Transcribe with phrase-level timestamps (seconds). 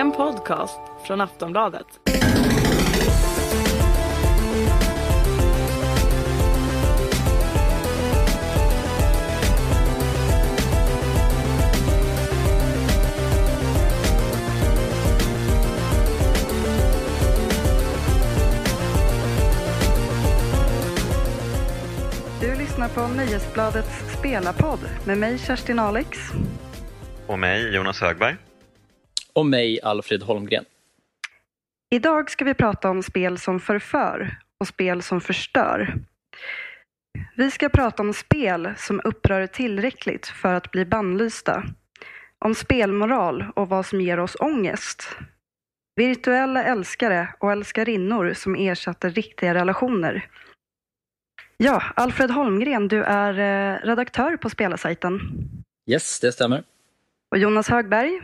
[0.00, 1.86] En podcast från Aftonbladet.
[22.40, 26.18] Du lyssnar på Nöjesbladets spelarpodd med mig Kerstin Alex.
[27.26, 28.49] Och mig, Jonas Högberg.
[29.32, 30.64] Och mig, Alfred Holmgren.
[31.90, 35.94] Idag ska vi prata om spel som förför och spel som förstör.
[37.36, 41.64] Vi ska prata om spel som upprör tillräckligt för att bli bannlysta.
[42.38, 45.08] Om spelmoral och vad som ger oss ångest.
[45.96, 50.28] Virtuella älskare och älskarinnor som ersatte riktiga relationer.
[51.56, 55.20] Ja, Alfred Holmgren, du är eh, redaktör på spelarsajten.
[55.90, 56.62] Yes, det stämmer.
[57.30, 58.20] Och Jonas Högberg,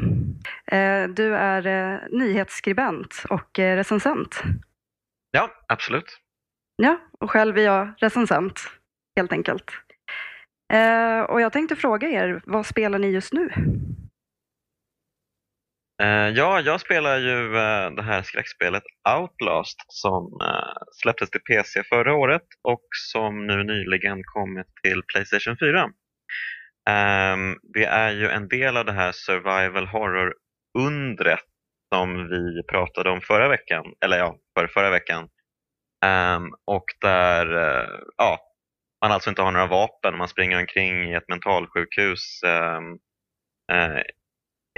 [0.67, 4.43] eh, du är eh, nyhetsskribent och eh, recensent.
[5.31, 6.19] Ja, absolut.
[6.77, 8.61] Ja, och själv är jag recensent,
[9.17, 9.71] helt enkelt.
[11.29, 13.51] Och jag tänkte fråga er, vad spelar ni just nu?
[16.35, 17.49] Ja, jag spelar ju
[17.97, 18.83] det här skräckspelet
[19.19, 20.39] Outlast som
[21.03, 25.91] släpptes till PC förra året och som nu nyligen kommit till Playstation 4.
[26.91, 31.41] Um, det är ju en del av det här survival horror-undret
[31.95, 35.29] som vi pratade om förra veckan, eller ja, för förra veckan.
[36.07, 38.41] Um, och där uh, ja,
[39.03, 42.93] man alltså inte har några vapen, man springer omkring i ett mentalsjukhus um,
[43.73, 44.03] uh,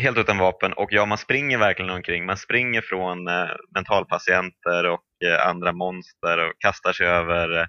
[0.02, 2.26] helt utan vapen och ja, man springer verkligen omkring.
[2.26, 5.04] Man springer från uh, mentalpatienter och
[5.40, 7.68] andra monster och kastar sig över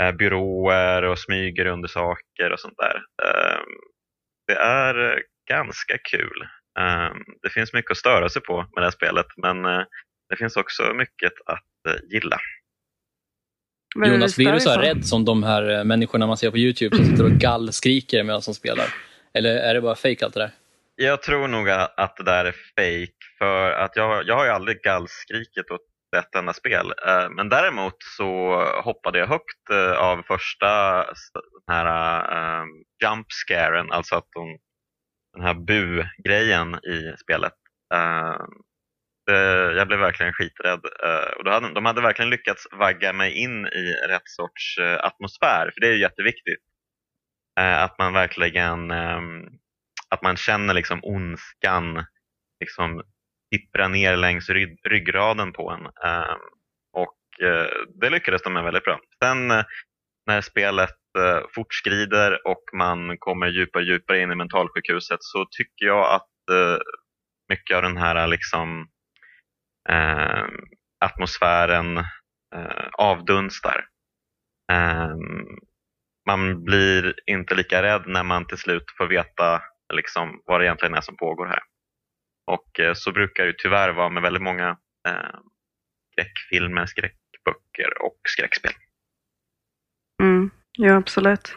[0.00, 2.96] eh, byråer och smyger under saker och sånt där.
[3.22, 3.60] Eh,
[4.46, 6.46] det är ganska kul.
[6.78, 9.84] Eh, det finns mycket att störa sig på med det här spelet men eh,
[10.28, 12.38] det finns också mycket att eh, gilla.
[13.96, 17.04] Det Jonas, blir du så rädd som de här människorna man ser på YouTube som
[17.06, 18.84] sitter och gallskriker medan de spelar?
[19.34, 20.50] Eller är det bara fake allt det där?
[20.96, 24.82] Jag tror nog att det där är fake för att jag, jag har ju aldrig
[24.82, 25.80] gallskrikit åt
[26.18, 26.92] ett enda spel.
[27.06, 31.04] Eh, men däremot så hoppade jag högt eh, av första
[31.66, 32.68] den här ehm,
[33.02, 34.58] jump scaren, alltså att de,
[35.32, 37.54] den här bu-grejen i spelet.
[37.94, 38.50] Ehm,
[39.26, 40.80] det, jag blev verkligen skiträdd.
[41.04, 45.70] Eh, och då hade, de hade verkligen lyckats vagga mig in i rätt sorts atmosfär,
[45.74, 46.62] för det är ju jätteviktigt.
[47.60, 49.46] Att man verkligen ehm,
[50.08, 52.04] att man känner liksom ondskan
[52.60, 53.02] liksom
[53.50, 55.86] tippra ner längs rygg, ryggraden på en.
[55.86, 56.36] Eh,
[56.92, 57.68] och eh,
[58.00, 59.00] det lyckades de med väldigt bra.
[59.24, 59.64] Sen eh,
[60.26, 65.86] när spelet eh, fortskrider och man kommer djupare och djupare in i mentalsjukhuset så tycker
[65.86, 66.78] jag att eh,
[67.48, 68.88] mycket av den här liksom
[69.88, 70.44] eh,
[71.04, 71.98] atmosfären
[72.54, 73.84] eh, avdunstar.
[74.72, 75.46] Ehm,
[76.26, 79.62] man blir inte lika rädd när man till slut får veta
[79.92, 81.60] liksom, vad det egentligen är som pågår här.
[82.46, 84.68] Och eh, så brukar det ju tyvärr vara med väldigt många
[85.08, 85.38] eh,
[86.12, 88.72] skräckfilmer, skräckböcker och skräckspel.
[90.22, 91.54] Mm, ja, absolut.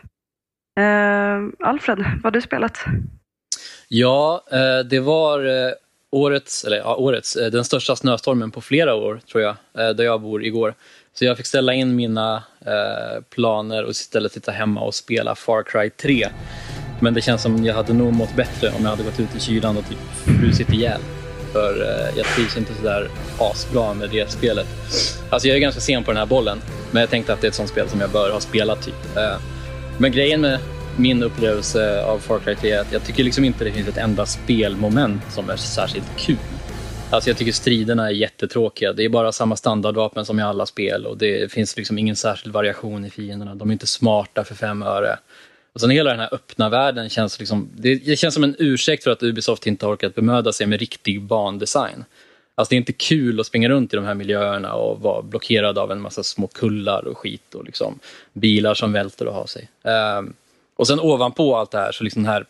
[0.80, 2.86] Eh, Alfred, vad har du spelat?
[3.88, 5.72] Ja, eh, det var eh,
[6.12, 10.04] årets, eller ja, årets, eh, den största snöstormen på flera år tror jag, eh, där
[10.04, 10.74] jag bor igår.
[11.14, 15.64] Så jag fick ställa in mina eh, planer och istället sitta hemma och spela Far
[15.64, 16.28] Cry 3.
[17.00, 19.40] Men det känns som jag hade nog mått bättre om jag hade gått ut i
[19.40, 19.98] kylan och typ
[20.40, 21.02] frusit ihjäl.
[21.54, 24.68] För eh, jag trivs inte sådär asbra med det spelet.
[25.30, 26.62] Alltså jag är ganska sen på den här bollen,
[26.92, 29.18] men jag tänkte att det är ett sånt spel som jag bör ha spelat typ.
[29.18, 29.38] Eh,
[29.98, 30.60] men grejen med
[30.98, 33.98] min upplevelse av Far Cry 3 är att jag tycker liksom inte det finns ett
[33.98, 36.38] enda spelmoment som är särskilt kul.
[37.12, 38.94] Alltså jag tycker striderna är jättetråkiga.
[38.94, 42.54] Det är bara samma standardvapen som i alla spel och det finns liksom ingen särskild
[42.54, 43.56] variation i fienderna.
[43.56, 45.18] De är inte smarta för fem öre.
[45.80, 49.04] Och sen hela den här öppna världen känns liksom, det, det känns som en ursäkt
[49.04, 52.06] för att Ubisoft inte har orkat bemöda sig med riktig bandesign.
[52.56, 55.78] Alltså det är inte kul att springa runt i de här miljöerna och vara blockerad
[55.78, 58.00] av en massa små kullar och skit och liksom
[58.34, 59.70] bilar som välter och har sig.
[60.18, 60.34] Um,
[60.76, 62.46] och sen ovanpå allt det här så liksom den här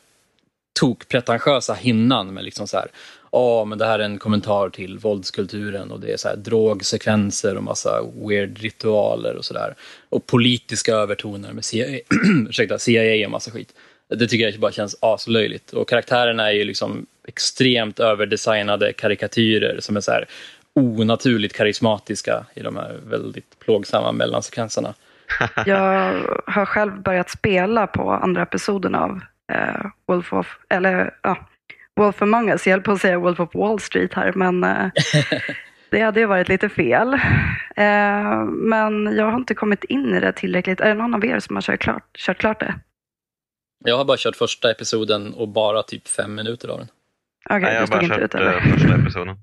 [0.80, 2.88] tokpretentiösa hinnan med liksom så här,
[3.32, 7.58] ja men det här är en kommentar till våldskulturen och det är så här drogsekvenser
[7.58, 9.76] och massa weird ritualer och sådär.
[10.10, 12.00] Och politiska övertoner med CIA,
[12.50, 13.74] ursäkta, CIA och massa skit.
[14.10, 15.74] Det tycker jag bara känns aslöjligt.
[15.74, 20.28] Och karaktärerna är ju liksom extremt överdesignade karikatyrer som är så här
[20.74, 24.94] onaturligt karismatiska i de här väldigt plågsamma mellansekvenserna.
[25.66, 26.14] Jag
[26.46, 29.22] har själv börjat spela på andra episoden av
[29.52, 31.49] eh, Wolf of, eller, ja,
[32.00, 32.68] Wolf Among Us.
[32.68, 34.90] Jag höll på att säga Wolf of Wall Street här, men eh,
[35.90, 37.14] det hade ju varit lite fel.
[37.76, 40.80] Eh, men jag har inte kommit in i det tillräckligt.
[40.82, 42.80] Är det någon av er som har kört klart, kört klart det?
[43.86, 46.88] Jag har bara kört första episoden och bara typ fem minuter av den.
[47.50, 48.58] Okej, Nej, jag du har stod bara inte kört ut eller?
[48.58, 49.38] eh, första episoden.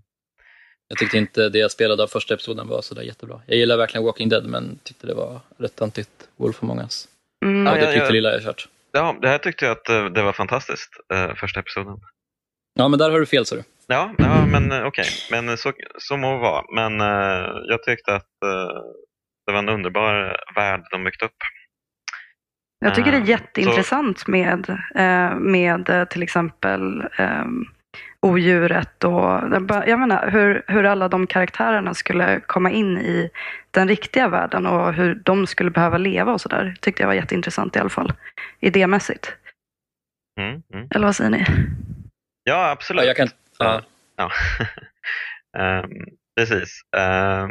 [0.89, 3.41] Jag tyckte inte det jag spelade av första episoden var sådär jättebra.
[3.47, 7.09] Jag gillar verkligen Walking Dead men tyckte det var rätt antigt Wolf Among Us.
[7.45, 7.67] Mm.
[7.67, 8.11] Ja, det ja, ja.
[8.11, 8.69] lilla jag kört.
[8.93, 10.91] Ja, det här tyckte jag att det var fantastiskt,
[11.37, 12.01] första episoden.
[12.79, 13.63] Ja, men där har du fel, så du.
[13.87, 15.07] Ja, ja men eh, okej.
[15.31, 16.65] Men så, så må det vara.
[16.75, 18.83] Men eh, jag tyckte att eh,
[19.47, 21.37] det var en underbar värld de byggt upp.
[22.79, 27.45] Jag tycker det är Eh, jätteintressant med, eh, med eh, till exempel eh,
[28.21, 29.41] odjuret och
[29.87, 33.31] jag menar hur, hur alla de karaktärerna skulle komma in i
[33.71, 36.77] den riktiga världen och hur de skulle behöva leva och sådär.
[36.81, 38.13] Tyckte jag var jätteintressant i alla fall.
[38.61, 39.33] Idémässigt.
[40.41, 40.89] Mm, mm.
[40.91, 41.45] Eller vad säger ni?
[42.49, 43.03] Ja, absolut.
[43.03, 43.29] Ja, jag kan...
[43.59, 43.83] Ja.
[44.17, 44.31] Ja.
[45.59, 45.91] Ehm,
[46.37, 46.81] precis.
[46.97, 47.51] Ehm,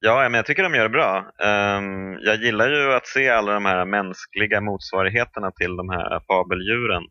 [0.00, 1.30] ja, men jag tycker de gör det bra.
[1.44, 7.02] Ehm, jag gillar ju att se alla de här mänskliga motsvarigheterna till de här fabeldjuren.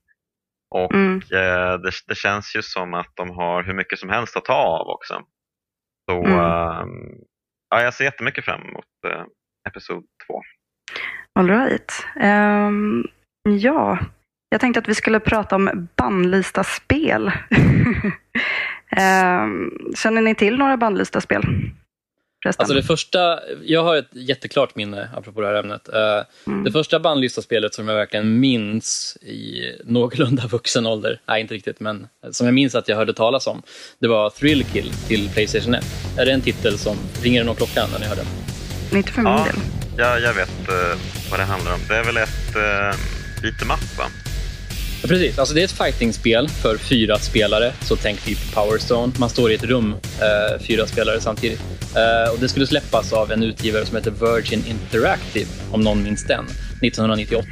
[0.76, 1.18] Och Mm.
[1.18, 4.54] eh, det, det känns ju som att de har hur mycket som helst att ta
[4.54, 5.22] av också.
[6.12, 6.40] Så Mm.
[6.40, 6.90] ehm,
[7.70, 9.24] ja, jag ser jättemycket fram emot eh,
[9.70, 10.42] episod två.
[11.40, 11.92] All right.
[12.20, 13.04] Ehm,
[13.44, 14.00] ja,
[14.50, 17.32] jag tänkte att vi skulle prata om bannlysta spel.
[18.98, 21.42] Ehm, känner ni till några bannlysta spel?
[22.44, 22.64] Förresten.
[22.64, 25.90] Alltså det första, jag har ett jätteklart minne apropå det här ämnet.
[25.94, 26.64] Eh, Mm.
[26.64, 32.08] Det första bandlistaspelet som jag verkligen minns i någorlunda vuxen ålder, nej inte riktigt, men
[32.32, 33.62] som jag minns att jag hörde talas om,
[34.00, 35.86] det var Thrill Kill till Playstation 1.
[36.18, 38.26] Är det en titel som, ringer det någon klocka när ni hör den?
[38.98, 39.44] Inte för min Ja.
[39.46, 39.56] del.
[39.98, 41.00] Ja, jag vet eh,
[41.32, 41.80] vad det handlar om.
[41.90, 42.62] Det är väl ett uh,
[43.42, 44.06] beat'em up, va?
[45.06, 49.14] Ja, precis, alltså det är ett fightingspel för fyra spelare, så tänk typ powerstone.
[49.20, 51.62] Man står i ett rum, eh, fyra spelare samtidigt.
[51.96, 56.28] Eh, och det skulle släppas av en utgivare som heter Virgin Interactive, om någon minns
[56.28, 56.46] den,
[56.82, 57.46] 1998.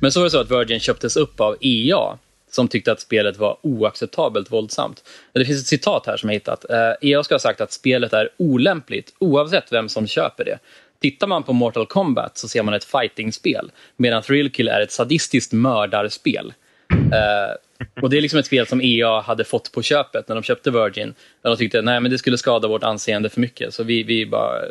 [0.00, 2.18] Men så var det så att Virgin köptes upp av EA,
[2.50, 5.04] som tyckte att spelet var oacceptabelt våldsamt.
[5.32, 6.70] Det finns ett citat här som jag hittat.
[6.70, 10.58] Eh, EA ska ha sagt att spelet är olämpligt oavsett vem som köper det.
[11.00, 14.92] Tittar man på Mortal Kombat så ser man ett fightingspel medan Thrill Kill är ett
[14.92, 16.52] sadistiskt mördarspel.
[16.92, 20.42] Uh, och Det är liksom ett spel som EA hade fått på köpet när de
[20.42, 21.14] köpte Virgin.
[21.42, 24.62] Där de tyckte att det skulle skada vårt anseende för mycket, så vi, vi bara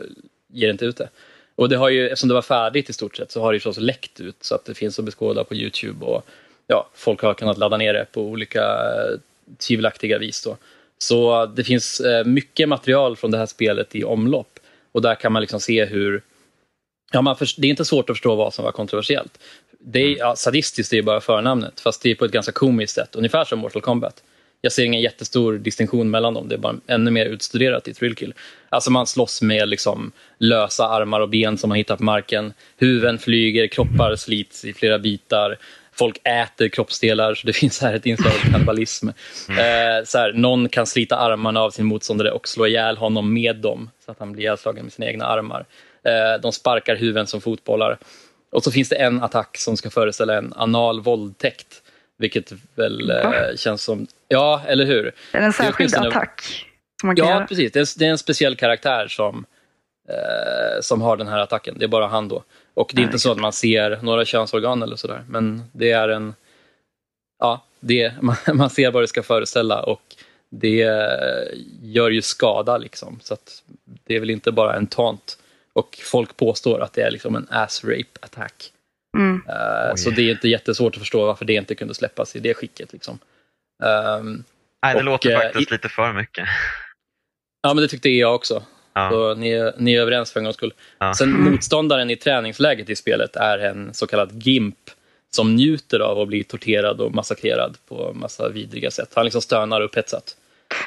[0.53, 1.09] ger inte ut det.
[1.55, 3.77] Och det har ju, eftersom det var färdigt i stort sett så har det förstås
[3.77, 6.25] läckt ut så att det finns att beskåda på Youtube och
[6.67, 9.19] ja, folk har kunnat ladda ner det på olika eh,
[9.67, 10.43] tvivelaktiga vis.
[10.43, 10.57] Då.
[10.97, 14.59] Så det finns eh, mycket material från det här spelet i omlopp
[14.91, 16.21] och där kan man liksom se hur
[17.11, 19.39] Ja, man för, det är inte svårt att förstå vad som var kontroversiellt.
[19.87, 22.93] Det är, ja, sadistiskt är ju bara förnamnet, fast det är på ett ganska komiskt
[22.93, 23.15] sätt.
[23.15, 24.23] Ungefär som Mortal Kombat.
[24.61, 28.33] Jag ser ingen jättestor distinktion mellan dem, det är bara ännu mer utstuderat i Thrillkill.
[28.69, 32.53] Alltså man slåss med liksom lösa armar och ben som man hittar på marken.
[32.77, 35.57] Huvuden flyger, kroppar slits i flera bitar.
[35.93, 39.07] Folk äter kroppsdelar, så det finns här ett inslag av kannibalism.
[39.49, 43.55] Eh, så här, någon kan slita armarna av sin motståndare och slå ihjäl honom med
[43.55, 45.65] dem, så att han blir ihjälslagen med sina egna armar.
[46.03, 47.97] Eh, de sparkar huvuden som fotbollar.
[48.55, 51.81] Och så finns det en attack som ska föreställa en anal våldtäkt.
[52.17, 54.07] Vilket väl eh, känns som...
[54.27, 55.05] Ja, eller hur?
[55.07, 56.41] Är det en särskild åtminstone- attack
[57.01, 57.47] som man kan Ja, göra?
[57.47, 57.71] precis.
[57.71, 59.45] Det är, det är en speciell karaktär som,
[60.09, 61.75] eh, som har den här attacken.
[61.79, 62.43] Det är bara han då.
[62.73, 65.23] Och det är Ja, inte så att man ser några könsorgan eller sådär.
[65.29, 66.33] Men det är en...
[67.39, 70.01] Ja, det, man, man ser vad det ska föreställa och
[70.49, 73.19] det eh, gör ju skada liksom.
[73.23, 73.63] Så att
[74.07, 75.37] det är väl inte bara en taunt.
[75.75, 78.71] Och folk påstår att det är liksom en ass rape attack.
[79.17, 79.41] Mm.
[79.91, 79.97] Oj.
[79.97, 82.93] så det är inte jättesvårt att förstå varför det inte kunde släppas i det skicket.
[82.93, 83.19] Liksom.
[83.83, 84.43] Ehm,
[84.83, 86.47] Nej, det Och, låter eh, faktiskt i- lite för mycket.
[87.61, 88.63] ja, men det tyckte jag också.
[88.93, 89.09] Ja.
[89.11, 90.73] Så ni, är- ni är överens för en gångs skull.
[90.99, 91.13] Ja.
[91.13, 91.51] Sen Mm.
[91.51, 94.75] motståndaren i träningsläget i spelet är en så kallad GIMP
[95.35, 99.11] som njuter av att bli torterad och massakrerad på massa vidriga sätt.
[99.15, 100.35] Han liksom stönar upphetsat.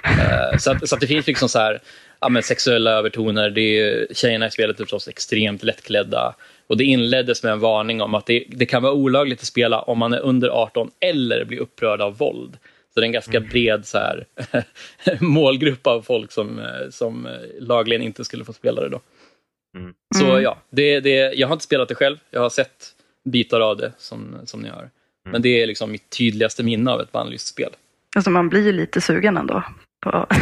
[0.04, 1.80] Eh, så, att, så att det finns liksom så här,
[2.20, 3.50] ja, men sexuella övertoner.
[3.50, 6.34] Det är, tjejerna i spelet är förstås extremt lättklädda.
[6.66, 9.80] Och det inleddes med en varning om att det, det kan vara olagligt att spela
[9.80, 12.58] om man är under 18 eller blir upprörd av våld.
[12.94, 14.24] Så det är en ganska bred så här,
[15.20, 18.88] målgrupp av folk som, eh, som eh, lagligen inte skulle få spela det.
[18.88, 19.00] Då.
[19.76, 19.94] Mm.
[20.16, 20.42] Så Mm.
[20.42, 22.16] ja, det, det, jag har inte spelat det själv.
[22.30, 22.94] Jag har sett
[23.24, 24.90] bitar av det som, som ni har.
[25.30, 27.70] Men det är liksom mitt tydligaste minne av ett bannlyst spel.
[28.16, 29.62] Alltså man blir ju lite sugen ändå.
[30.00, 30.26] På...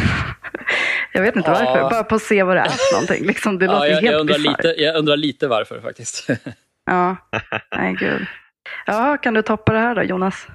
[1.11, 1.53] jag vet inte Ja.
[1.65, 3.25] varför, bara på att se vad det är för någonting.
[3.25, 4.63] Liksom, det Ja, låter jag, jag, helt undrar bisarrt.
[4.63, 6.27] lite, jag undrar lite varför faktiskt.
[6.89, 7.15] Ja,
[7.75, 8.25] nej gud.
[8.85, 10.47] Ja, kan du toppa det här då Jonas?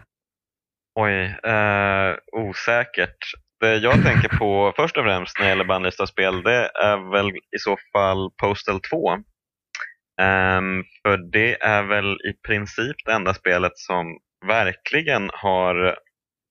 [1.01, 3.17] Oj, eh, osäkert.
[3.61, 7.29] Det jag tänker på först och främst när det gäller bannlysta spel det är väl
[7.29, 9.13] i så fall Postal 2.
[9.13, 14.07] Um, för det är väl i princip det enda spelet som
[14.47, 15.97] verkligen har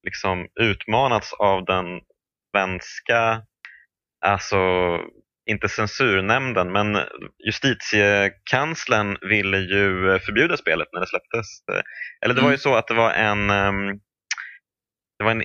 [0.05, 1.85] liksom utmanats av den
[2.55, 3.41] svenska,
[4.25, 4.57] alltså
[5.49, 6.97] inte censurnämnden, men
[7.45, 11.47] justitiekanslern ville ju förbjuda spelet när det släpptes.
[12.25, 12.57] Eller det var ju mm.
[12.57, 13.87] så att det var en, ehm,
[15.19, 15.43] det var en,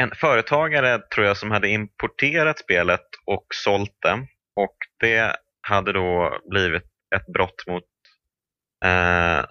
[0.00, 6.38] en företagare tror jag som hade importerat spelet och sålt det och det hade då
[6.50, 6.84] blivit
[7.16, 7.84] ett brott mot
[8.84, 9.44] eh,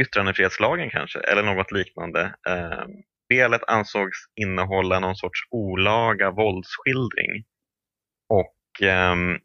[0.00, 2.34] yttrandefrihetslagen kanske, eller något liknande.
[2.48, 2.84] Eh,
[3.24, 7.44] spelet ansågs innehålla någon sorts olaga våldsskildring.
[8.28, 9.40] Och eh, mm.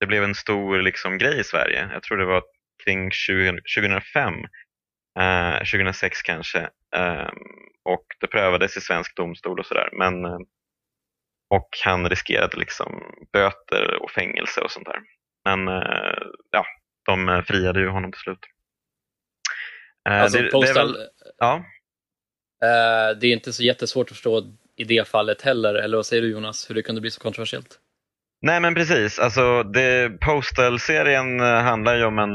[0.00, 1.88] det blev en stor liksom, grej i Sverige.
[1.92, 2.42] Jag tror det var
[2.84, 4.34] kring 20, 2005,
[5.18, 6.70] eh, 2006 kanske.
[6.96, 7.38] Ehm,
[7.84, 9.88] och det prövades i svensk domstol och sådär.
[9.92, 10.38] Men eh,
[11.50, 15.00] och han riskerade liksom böter och fängelse och sånt där.
[15.44, 16.66] Men eh, ja,
[17.06, 18.38] de friade ju honom till slut.
[20.08, 21.08] Eh, alltså, det, Postal, det är väl,
[21.38, 21.64] ja.
[22.64, 24.42] Eh, det är inte så jättesvårt att förstå
[24.76, 27.80] i det fallet heller, eller vad säger du Jonas, hur det kunde bli så kontroversiellt?
[28.44, 29.64] Nej men precis, alltså
[30.20, 32.30] Postal-serien handlar ju om en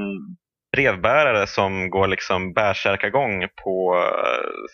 [0.78, 4.04] brevbärare som går liksom bärsärkagång på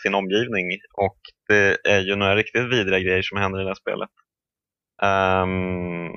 [0.04, 3.76] sin omgivning och det är ju några riktigt vidriga grejer som händer i det här
[3.76, 4.10] spelet.
[5.02, 6.12] Um,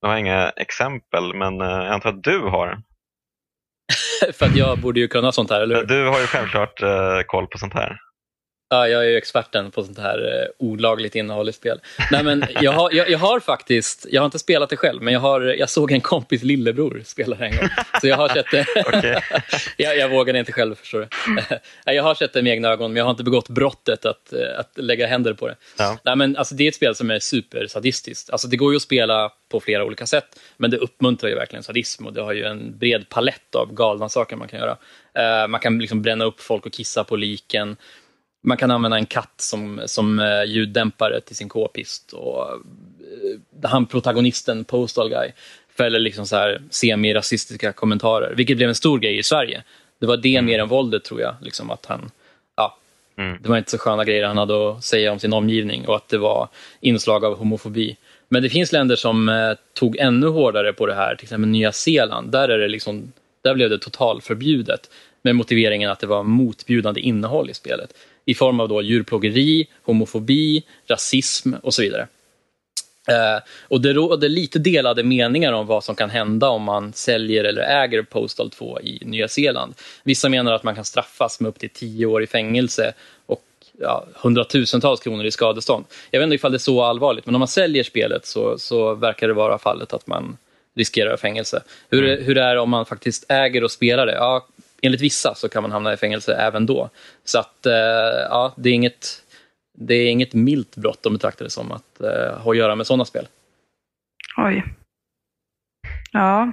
[0.00, 2.82] jag har inga exempel, men jag antar att du har.
[4.32, 5.84] För att jag borde ju kunna sånt här, eller hur?
[5.84, 7.98] Du har ju självklart uh, koll på sånt här.
[8.72, 11.80] Ja, jag är ju experten på sånt här eh, olagligt innehåll i spel.
[12.10, 15.14] Nej, men jag, har, jag, jag, har faktiskt, jag har inte spelat det själv, men
[15.14, 17.68] jag, har, jag såg en kompis lillebror spela det en gång.
[18.00, 18.66] Så jag har sett det.
[19.76, 21.42] jag, jag vågade inte själv, förstår du.
[21.92, 24.58] jag har sett det med egna ögon, men jag har inte begått brottet att, eh,
[24.58, 25.56] att lägga händer på det.
[25.78, 25.98] Ja.
[26.04, 28.30] Nej, men alltså, det är ett spel som är supersadistiskt.
[28.30, 31.62] Alltså, det går ju att spela på flera olika sätt, men det uppmuntrar ju verkligen
[31.62, 34.76] sadism och det har ju en bred palett av galna saker man kan göra.
[35.18, 37.76] Uh, man kan liksom bränna upp folk och kissa på liken
[38.42, 42.12] man kan använda en katt som, som eh, ljuddämpare till sin k-pist.
[42.12, 42.58] Och eh,
[43.68, 45.30] han protagonisten, Postal Guy,
[45.76, 49.62] fäller liksom så här semi-rasistiska kommentarer, vilket blev en stor grej i Sverige.
[49.98, 50.46] Det var det mm.
[50.46, 51.34] mer än våldet, tror jag.
[51.40, 52.10] Liksom att han,
[52.56, 52.76] ja,
[53.16, 53.38] mm.
[53.42, 56.08] Det var inte så sköna grejer han hade att säga om sin omgivning och att
[56.08, 56.48] det var
[56.80, 57.96] inslag av homofobi.
[58.28, 61.72] Men det finns länder som eh, tog ännu hårdare på det här, till exempel Nya
[61.72, 62.32] Zeeland.
[62.32, 64.90] Där, är det liksom, där blev det totalförbjudet
[65.22, 67.94] med motiveringen att det var motbjudande innehåll i spelet
[68.30, 72.08] i form av då djurplågeri, homofobi, rasism och så vidare.
[73.08, 77.44] Eh, och det råder lite delade meningar om vad som kan hända om man säljer
[77.44, 79.74] eller äger Postal 2 i Nya Zeeland.
[80.02, 82.92] Vissa menar att man kan straffas med upp till tio år i fängelse
[83.26, 83.44] och
[83.80, 85.84] ja, hundratusentals kronor i skadestånd.
[86.10, 88.94] Jag vet inte ifall det är så allvarligt, men om man säljer spelet så, så
[88.94, 90.36] verkar det vara fallet att man
[90.76, 91.62] riskerar fängelse.
[91.90, 92.24] Hur, mm.
[92.24, 94.14] hur det är om man faktiskt äger och spelar det?
[94.14, 94.46] Ja,
[94.82, 96.90] enligt vissa så kan man hamna i fängelse även då.
[97.24, 97.72] Så att, eh,
[98.30, 99.22] ja, det är inget,
[99.78, 102.86] det är inget milt brott de betraktar det som att eh, ha att göra med
[102.86, 103.28] sådana spel.
[104.36, 104.64] Oj.
[106.12, 106.52] Ja.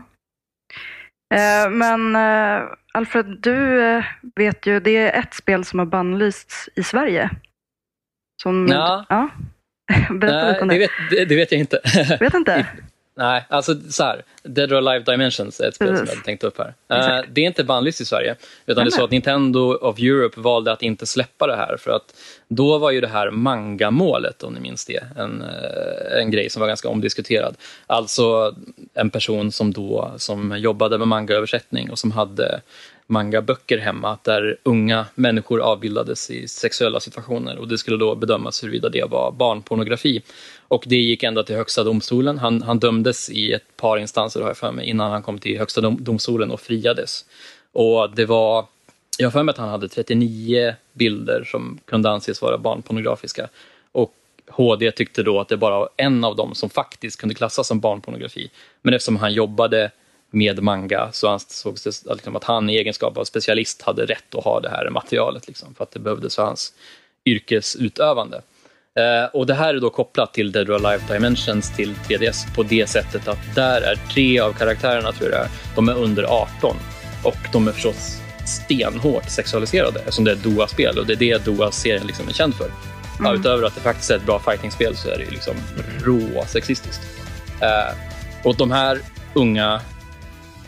[1.34, 4.04] Eh, men eh, Alfred, du eh,
[4.36, 7.30] vet ju, det är ett spel som har bannlysts i Sverige.
[8.42, 9.06] Som, ja.
[9.10, 9.30] ja.
[10.10, 10.74] Berätta lite om det.
[10.74, 11.80] Det vet, det, det vet jag inte.
[12.20, 12.68] Vet inte?
[13.18, 14.24] Nej, alltså så här.
[14.44, 16.10] Dead or Alive Dimensions är ett spel Precis.
[16.10, 16.68] som jag tänkt upp här.
[16.68, 18.36] Uh, det är inte bannlyst i Sverige.
[18.66, 21.78] Utan det är så att Nintendo of Europe valde att inte släppa det här.
[21.78, 22.16] För att
[22.48, 26.60] då var ju det här manga-målet, om ni minns det, en, uh, en grej som
[26.60, 27.56] var ganska omdiskuterad.
[27.88, 28.56] Alltså
[28.94, 32.62] en person som då som jobbade med manga-översättning och som hade
[33.08, 38.90] mangaböcker hemma där unga människor avbildades i sexuella situationer och det skulle då bedömas huruvida
[38.90, 40.22] det var barnpornografi.
[40.68, 42.38] Och det gick ända till Högsta domstolen.
[42.38, 45.58] Han, han dömdes i ett par instanser har jag för mig, innan han kom till
[45.58, 47.26] Högsta domstolen och friades.
[47.72, 48.66] Och det var,
[49.18, 53.50] jag har för mig att han hade 39 bilder som kunde anses vara barnpornografiska.
[53.92, 54.14] Och
[54.48, 57.80] HD tyckte då att det bara var en av dem som faktiskt kunde klassas som
[57.80, 58.50] barnpornografi.
[58.82, 59.92] Men eftersom han jobbade
[60.38, 64.44] med manga så ansågs det liksom att han i egenskap av specialist hade rätt att
[64.44, 66.74] ha det här materialet liksom, för att det behövdes för hans
[67.26, 68.42] yrkesutövande.
[68.98, 72.64] Eh, och det här är då kopplat till Dead or Alive Dimensions till 3DS på
[72.64, 76.76] det sättet att där är tre av karaktärerna, tror jag de är under 18
[77.24, 82.08] och de är förstås stenhårt sexualiserade eftersom det är Doa-spel och det är det Doa-serien
[82.08, 82.72] liksom är känd för.
[83.20, 83.36] Mm.
[83.40, 85.56] Utöver att det faktiskt är ett bra fighting-spel så är det liksom
[86.04, 87.02] rå sexistiskt.
[87.62, 87.96] Eh,
[88.44, 89.00] och de här
[89.34, 89.82] unga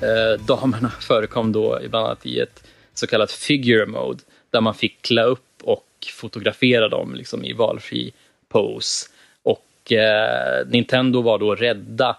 [0.01, 2.63] eh, damerna förekom då bland annat i ett
[2.93, 8.13] så kallat figure mode där man fick klä upp och fotografera dem liksom, i valfri
[8.49, 9.09] pose.
[9.43, 12.17] Och eh, Nintendo var då rädda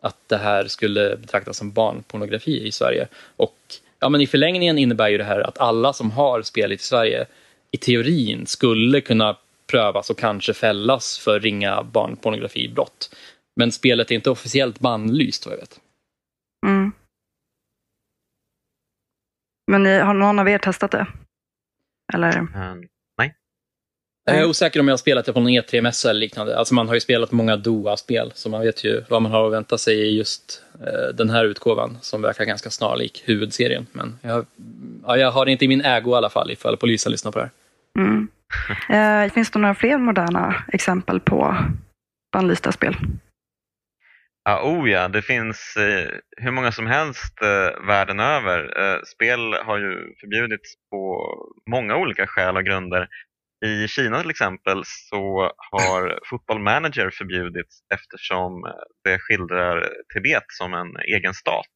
[0.00, 3.08] att det här skulle betraktas som barnpornografi i Sverige.
[3.36, 3.58] Och
[4.00, 7.26] ja, men i förlängningen innebär ju det här att alla som har spelet i Sverige
[7.70, 9.36] i teorin skulle kunna
[9.66, 13.14] prövas och kanske fällas för ringa barnpornografibrott.
[13.56, 15.80] Men spelet är inte officiellt bannlyst vad jag vet.
[19.72, 21.06] Men ni, har någon av er testat det?
[22.14, 22.38] Eller?
[22.38, 22.88] Um,
[23.18, 23.34] nej.
[24.24, 26.58] Jag är osäker om jag har spelat det på någon E3-mässa eller liknande.
[26.58, 29.52] Alltså man har ju spelat många Doa-spel, så man vet ju vad man har att
[29.52, 33.86] vänta sig i just eh, den här utgåvan, som verkar ganska snarlik huvudserien.
[33.92, 34.46] Men jag,
[35.06, 37.38] ja, jag har det inte i min ägo i alla fall, ifall polisen lyssnar på
[37.38, 37.52] det här.
[38.04, 38.28] Mm.
[38.88, 41.56] Eh, finns det några fler moderna exempel på
[42.32, 42.96] bannlysta spel?
[44.44, 48.80] Ja, oh ja, det finns eh, hur många som helst eh, världen över.
[48.80, 51.32] Eh, spel har ju förbjudits på
[51.70, 53.08] många olika skäl och grunder.
[53.64, 58.62] I Kina till exempel så har Football Manager förbjudits eftersom
[59.04, 61.66] det skildrar Tibet som en egen stat.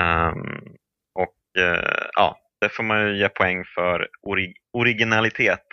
[0.00, 0.76] Um,
[1.14, 5.66] och uh, ja, det får man ju ge poäng för ori originalitet.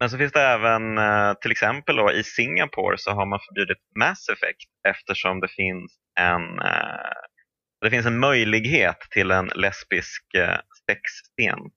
[0.00, 3.78] Men så finns det även eh, till exempel då, i Singapore så har man förbjudit
[3.98, 7.20] Mass Effect eftersom det finns en eh,
[7.80, 11.70] det finns en möjlighet till en lesbisk eh, sexscen.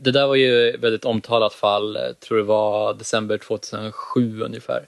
[0.00, 4.86] Det där var ju ett väldigt omtalat fall, jag tror det var december 2007 ungefär.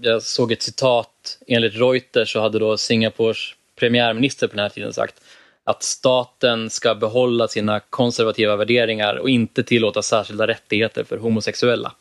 [0.00, 4.92] Jag såg ett citat, enligt Reuters så hade då Singapores premiärminister på den här tiden
[4.92, 5.20] sagt
[5.64, 11.92] att staten ska behålla sina konservativa värderingar och inte tillåta särskilda rättigheter för homosexuella.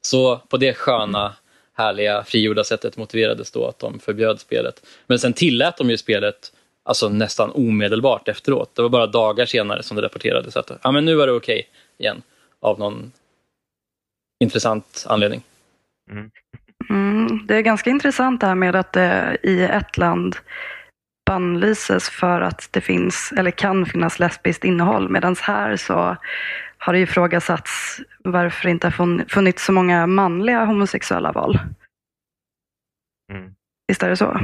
[0.00, 1.32] Så på det sköna,
[1.74, 4.86] härliga, frigjorda sättet motiverades då att de förbjöd spelet.
[5.06, 8.74] Men sen tillät de ju spelet alltså nästan omedelbart efteråt.
[8.74, 11.58] Det var bara dagar senare som det rapporterades att ja, men nu var det okej
[11.58, 11.66] okay
[11.98, 12.22] igen
[12.60, 13.12] av någon
[14.44, 15.42] intressant anledning.
[16.10, 16.30] Mm.
[16.90, 20.36] Mm, det är ganska intressant det här med att det i ett land
[21.30, 26.16] bannlyses för att det finns eller kan finnas lesbiskt innehåll medan här så
[26.78, 31.58] har det ifrågasatts varför det inte har funnits så många manliga homosexuella val.
[33.32, 33.54] Mm.
[33.88, 34.40] Visst är det så?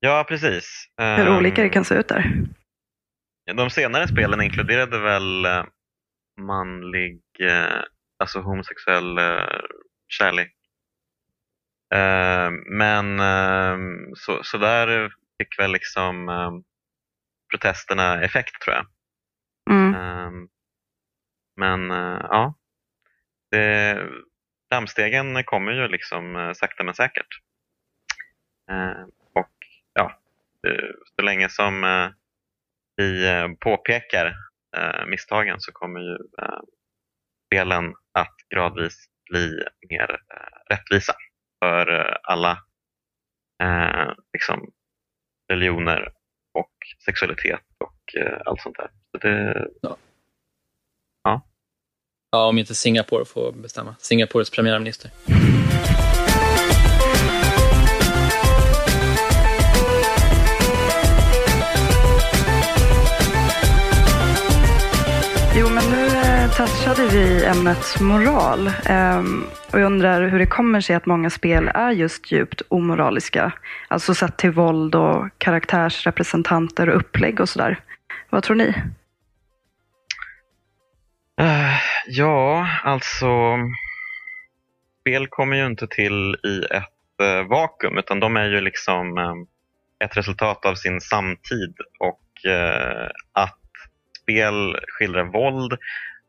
[0.00, 0.88] Ja, precis.
[0.96, 2.32] Hur um, olika det kan se ut där.
[3.56, 5.64] De senare spelen inkluderade väl uh,
[6.40, 7.82] manlig, uh,
[8.18, 9.60] alltså homosexuell uh,
[10.08, 10.57] kärlek.
[12.66, 13.20] Men
[14.16, 16.26] så, så där fick väl liksom
[17.50, 18.86] protesterna effekt tror jag.
[19.70, 20.48] Mm.
[21.56, 21.90] Men
[22.22, 22.54] ja,
[23.50, 23.98] det,
[24.72, 27.40] framstegen kommer ju liksom sakta men säkert.
[30.66, 32.10] Eh, så länge som eh,
[32.96, 34.34] vi eh, påpekar
[35.06, 36.18] misstagen så kommer ju
[37.46, 40.20] spelen att gradvis bli mer
[40.70, 41.14] rättvisa
[41.64, 42.58] för alla
[44.32, 44.70] liksom,
[45.52, 46.12] religioner
[46.54, 46.72] och
[47.04, 48.02] sexualitet och
[48.46, 48.90] allt sånt där.
[49.10, 49.96] Så det, ja.
[51.22, 51.42] ja.
[52.30, 53.96] Ja, om inte Singapore får bestämma.
[53.98, 55.10] Singapores premiärminister.
[66.58, 68.70] Touchade vi ämnet moral.
[68.86, 73.52] Ehm, och jag undrar hur det kommer sig att många spel är just djupt omoraliska.
[73.88, 77.80] Alltså sett till våld och karaktärsrepresentanter och upplägg och sådär.
[78.30, 78.68] Vad tror ni?
[81.40, 83.58] Uh, ja, alltså
[85.00, 89.34] spel kommer ju inte till i ett uh, vakuum utan de är ju liksom uh,
[90.04, 92.20] ett resultat av sin samtid och
[93.32, 93.58] att
[94.22, 95.78] spel skildrar våld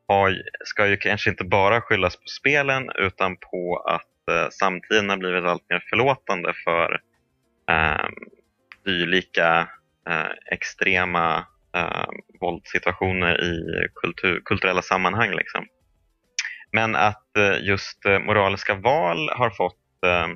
[0.09, 5.17] har, ska ju kanske inte bara skyllas på spelen utan på att eh, samtiden har
[5.17, 7.01] blivit allt mer förlåtande för
[7.69, 8.07] eh,
[8.85, 9.69] dylika
[10.09, 12.05] eh, extrema eh,
[12.41, 15.31] våldssituationer i kultur, kulturella sammanhang.
[15.31, 15.65] Liksom.
[16.71, 20.29] Men att eh, just eh, moraliska val har fått eh,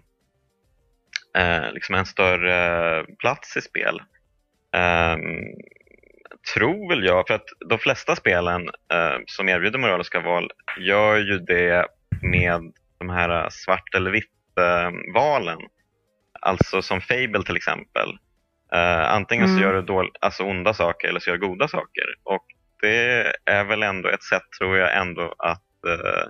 [1.43, 4.01] eh liksom en större plats i spel
[4.75, 5.19] ehm,
[6.53, 11.39] tror väl jag, för att de flesta spelen eh, som erbjuder moraliska val gör ju
[11.39, 11.87] det
[12.21, 15.59] med de här svart eller vitt-valen.
[15.59, 15.67] Eh,
[16.41, 18.09] alltså som Fable till exempel.
[18.73, 19.57] Eh, antingen mm.
[19.57, 22.05] så gör du dål, alltså onda saker eller så gör du goda saker.
[22.23, 22.45] Och
[22.81, 26.29] det är väl ändå ett sätt, tror jag, ändå att eh,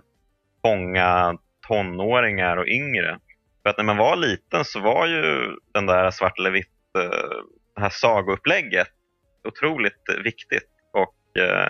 [0.61, 3.19] fånga tonåringar och yngre.
[3.63, 7.43] För att när man var liten så var ju den där svart eller vitt, eh,
[7.75, 8.87] det här sagoupplägget
[9.47, 11.69] otroligt viktigt och eh,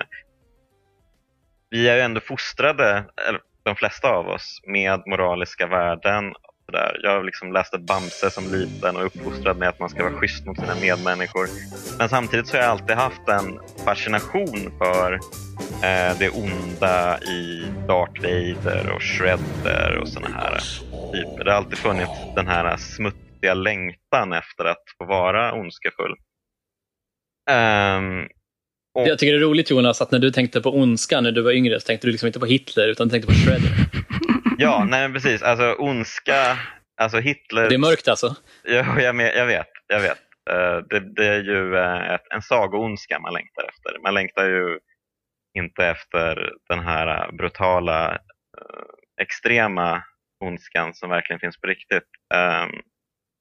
[1.70, 3.06] vi är ju ändå fostrade,
[3.64, 6.34] de flesta av oss, med moraliska värden.
[6.68, 7.00] Där.
[7.04, 10.60] Jag liksom läste Bamse som liten och uppfostrad med att man ska vara schysst mot
[10.60, 11.48] sina medmänniskor.
[11.98, 15.14] Men samtidigt så har jag alltid haft en fascination för
[15.84, 20.60] eh, det onda i Darth Vader och Shredder och sådana här
[21.14, 21.44] typer.
[21.44, 26.16] Det har alltid funnits den här smutsiga längtan efter att få vara ondskefull.
[27.52, 28.28] Um,
[28.96, 29.08] och...
[29.08, 31.52] Jag tycker det är roligt Jonas att när du tänkte på ondska när du var
[31.52, 33.72] yngre så tänkte du liksom inte på Hitler utan du tänkte på Shredder.
[34.58, 35.42] ja, nej precis.
[35.42, 36.58] Alltså ondska,
[37.02, 37.70] alltså Hitler.
[37.70, 38.36] Det är mörkt alltså?
[38.64, 39.68] Ja, jag, jag vet.
[39.88, 40.20] Jag vet.
[40.52, 44.00] Uh, det, det, är ju uh, ett, en sagoondska man längtar efter.
[44.04, 44.80] Man längtar ju
[45.58, 48.84] inte efter den här brutala, uh,
[49.22, 50.04] extrema
[50.44, 52.10] ondskan som verkligen finns på riktigt.
[52.34, 52.82] Um,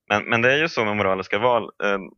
[0.09, 1.63] men, men det är ju så med moraliska val.
[1.63, 2.11] Um,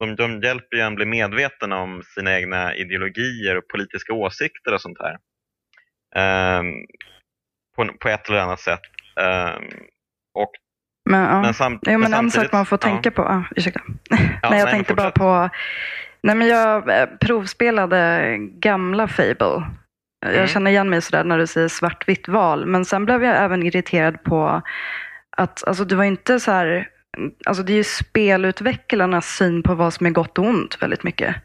[0.00, 4.80] de, de hjälper ju en bli medveten om sina egna ideologier och politiska åsikter och
[4.80, 5.16] sånt här.
[6.58, 6.86] Um,
[7.76, 8.80] på, på, ett eller annat sätt.
[9.16, 9.64] Um,
[10.34, 10.50] och,
[11.10, 11.40] men, ja.
[11.40, 13.22] men, samt, jo, men, men en sak man får tänka ja.
[13.22, 13.80] på, ah, ursäkta.
[14.42, 15.50] Ja, nej, jag tänkte bara på,
[16.22, 19.66] nej men jag eh, provspelade gamla Fable.
[20.20, 20.46] Jag mm.
[20.46, 24.22] känner igen mig sådär när du säger svartvitt val, men sen blev jag även irriterad
[24.22, 24.62] på
[25.36, 26.88] att alltså, det var inte så här
[27.46, 31.36] alltså det är ju spelutvecklarnas syn på vad som är gott och ont väldigt mycket.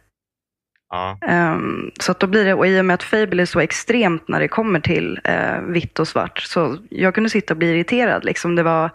[0.89, 1.17] Ja.
[1.29, 4.27] Um, så att då blir det, och i och med att Fable är så extremt
[4.27, 8.25] när det kommer till uh, vitt och svart, så jag kunde sitta och bli irriterad.
[8.25, 8.89] Liksom det var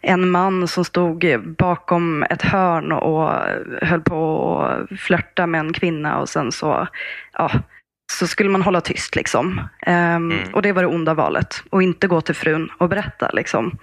[0.00, 3.30] en man som stod bakom ett hörn och,
[3.82, 6.88] höll på att flörta med en kvinna och sen så,
[7.32, 7.50] ja,
[8.12, 9.16] så skulle man hålla tyst.
[9.16, 9.60] Liksom.
[9.86, 10.38] Um, mm.
[10.52, 11.62] Och det var det onda valet.
[11.70, 13.30] Och inte gå till frun och berätta.
[13.32, 13.78] Liksom.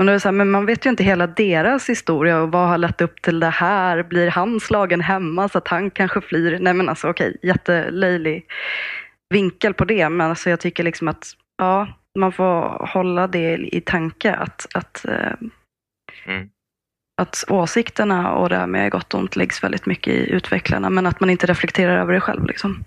[0.00, 2.68] Men, det är så här, men man vet ju inte hela deras historia och vad
[2.68, 4.02] har lett upp till det här.
[4.02, 6.58] Blir han slagen hemma så att han kanske flyr?
[6.60, 8.46] Nej men alltså okej, jättelöjlig
[9.34, 10.08] vinkel på det.
[10.08, 11.26] Men alltså jag tycker liksom att
[11.58, 15.32] ja, man får hålla det i tanke att, att, eh,
[16.26, 16.48] mm.
[17.22, 20.90] att åsikterna och det här med gott och ont läggs väldigt mycket i utvecklarna.
[20.90, 22.46] Men att man inte reflekterar över det själv.
[22.46, 22.84] Liksom.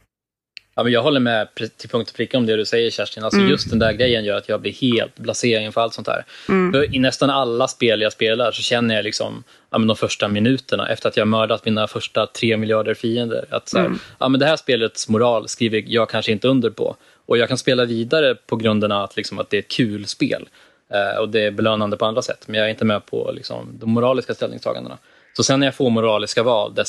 [0.75, 3.23] Ja, men jag håller med till punkt och pricka om det du säger Kerstin.
[3.23, 3.51] Alltså, mm.
[3.51, 6.25] Just den där grejen gör att jag blir helt blasé inför allt sånt här.
[6.49, 6.93] Mm.
[6.93, 10.89] I nästan alla spel jag spelar så känner jag liksom, ja, men de första minuterna
[10.89, 13.45] efter att jag mördat mina första tre miljarder fiender.
[13.49, 13.99] Att så här, mm.
[14.19, 16.95] ja, men det här spelets moral skriver jag kanske inte under på.
[17.25, 20.05] Och jag kan spela vidare på grunden av att, liksom, att det är ett kul
[20.07, 20.49] spel.
[20.93, 22.43] Eh, och det är belönande på andra sätt.
[22.47, 24.97] Men jag är inte med på liksom, de moraliska ställningstagandena.
[25.33, 26.85] Så sen när jag får moraliska val där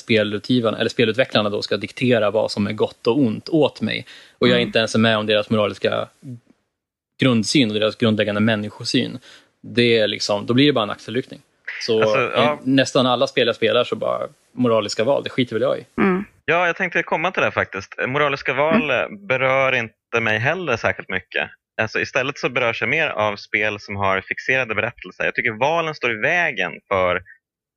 [0.75, 4.07] eller spelutvecklarna då ska diktera vad som är gott och ont åt mig
[4.39, 4.67] och jag mm.
[4.67, 6.09] inte ens är med om deras moraliska
[7.21, 9.19] grundsyn och deras grundläggande människosyn,
[9.61, 11.41] det är liksom, då blir det bara en axelryckning.
[11.81, 12.59] Så alltså, ja.
[12.63, 15.87] nästan alla spel jag spelar så bara moraliska val, det skiter väl jag i.
[15.99, 16.25] Mm.
[16.45, 17.95] Ja, jag tänkte komma till det faktiskt.
[18.07, 19.27] Moraliska val mm.
[19.27, 21.51] berör inte mig heller särskilt mycket.
[21.83, 25.25] Alltså, istället så berörs jag mer av spel som har fixerade berättelser.
[25.25, 27.23] Jag tycker valen står i vägen för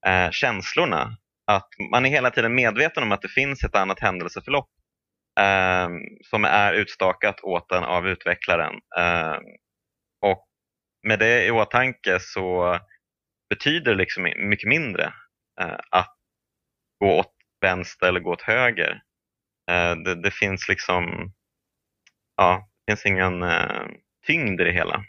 [0.07, 1.17] eh, känslorna.
[1.51, 4.69] Att man är hela tiden medveten om att det finns ett annat händelseförlopp
[5.39, 5.89] eh,
[6.29, 8.73] som är utstakat åt en av utvecklaren.
[8.97, 9.37] Eh,
[10.21, 10.47] och
[11.07, 12.79] med det i åtanke så
[13.49, 15.13] betyder det liksom mycket mindre
[15.61, 16.15] eh, att
[16.99, 19.01] gå åt vänster eller gå åt höger.
[19.71, 21.33] Eh, det, det, finns liksom
[22.35, 23.87] ja, det finns ingen eh,
[24.27, 25.03] tyngd i det hela,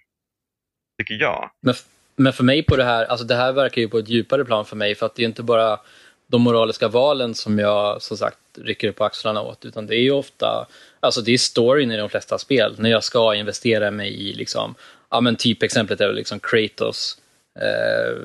[0.98, 1.50] tycker jag.
[1.62, 1.74] Men
[2.18, 4.64] men för mig på det här, alltså det här verkar ju på ett djupare plan
[4.64, 5.80] för mig för att det är inte bara
[6.26, 10.10] de moraliska valen som jag som sagt rycker på axlarna åt utan det är ju
[10.10, 10.66] ofta,
[11.00, 14.74] alltså det är storyn i de flesta spel när jag ska investera mig i liksom,
[15.10, 17.18] ja men typexemplet är liksom Kratos
[17.60, 18.16] eh,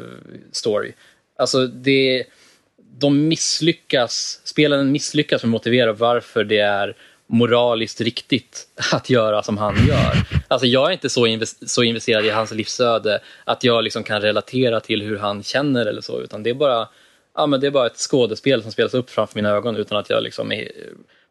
[0.52, 0.94] story.
[1.38, 2.26] Alltså det,
[2.78, 6.96] de misslyckas, spelen misslyckas med att motivera varför det är
[7.28, 10.14] moraliskt riktigt att göra som han gör.
[10.48, 14.22] Alltså jag är inte så, invest så investerad i hans livsöde att jag liksom kan
[14.22, 16.90] relatera till hur han känner eller så, utan det är bara,
[17.36, 20.10] ja, men det är bara ett skådespel som spelas upp framför mina ögon utan att
[20.10, 20.72] jag liksom är,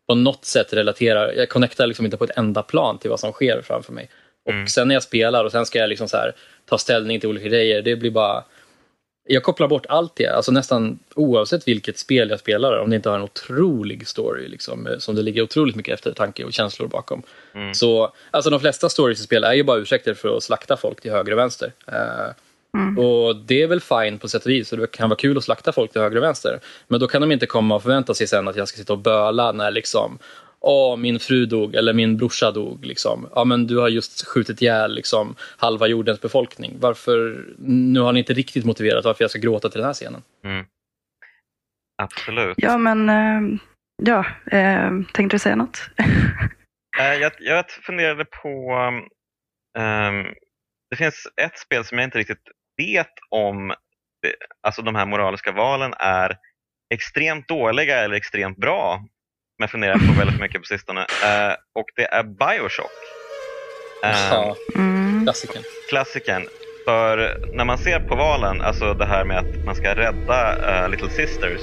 [0.08, 3.32] på något sätt relaterar, jag connectar liksom inte på ett enda plan till vad som
[3.32, 4.10] sker framför mig.
[4.44, 4.66] Och mm.
[4.66, 6.32] sen när jag spelar och sen ska jag liksom så här,
[6.68, 8.44] ta ställning till olika grejer, det blir bara
[9.24, 13.08] jag kopplar bort allt det, alltså nästan oavsett vilket spel jag spelar, om det inte
[13.08, 17.22] har en otrolig story, liksom, eh, som det ligger otroligt mycket eftertanke och känslor bakom.
[17.54, 17.74] Mm.
[17.74, 21.00] Så, alltså de flesta stories i spel är ju bara ursäkter för att slakta folk
[21.00, 21.72] till höger och vänster.
[21.88, 22.98] Uh, mm.
[22.98, 25.44] Och det är väl fine på sätt och vis, och det kan vara kul att
[25.44, 26.60] slakta folk till höger och vänster.
[26.88, 28.98] Men då kan de inte komma och förvänta sig sen att jag ska sitta och
[28.98, 30.18] böla när liksom,
[30.62, 32.84] åh, min fru dog eller min brorsa dog.
[32.84, 33.28] Liksom.
[33.34, 36.76] Ja, men du har just skjutit ihjäl liksom, halva jordens befolkning.
[36.80, 40.22] Varför, nu har ni inte riktigt motiverat varför jag ska gråta till den här scenen.
[40.44, 40.66] Mm.
[42.02, 42.54] Absolut.
[42.56, 43.60] Ja, men eh,
[44.04, 45.90] Ja, eh, tänkte du säga något?
[47.00, 48.72] Eh, jag, jag funderade på...
[49.78, 50.34] Um,
[50.90, 52.42] det finns ett spel som jag inte riktigt
[52.76, 53.74] vet om
[54.62, 56.36] alltså de här moraliska valen är
[56.94, 59.04] extremt dåliga eller extremt bra.
[59.56, 61.00] Som jag funderar på väldigt mycket på sistone.
[61.00, 62.98] Uh, och det är Bioshock.
[64.00, 64.56] Ja, Mm.
[65.24, 65.64] klassikern.
[65.90, 66.48] Klassikern.
[66.84, 70.90] För när man ser på valen, alltså det här med att man ska rädda uh,
[70.90, 71.62] Little Sisters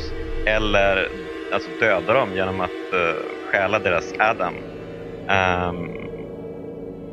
[0.50, 1.10] eller
[1.54, 4.56] alltså döda dem genom att uh, stjäla deras Adam.
[5.32, 6.10] Um,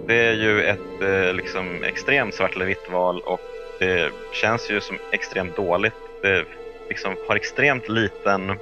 [0.07, 3.45] det är ju ett uh, liksom extremt svart eller vitt val och
[3.79, 5.95] det känns ju som extremt dåligt.
[6.23, 6.47] Det
[6.91, 8.61] liksom har extremt liten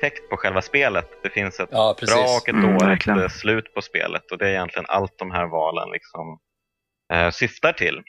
[0.00, 1.06] effekt på själva spelet.
[1.22, 3.18] Det finns ett Ja, bra och ett Mm, dåligt verkligen.
[3.18, 6.38] eh, slut på spelet och det är egentligen allt de här valen liksom,
[7.12, 8.02] eh, syftar till.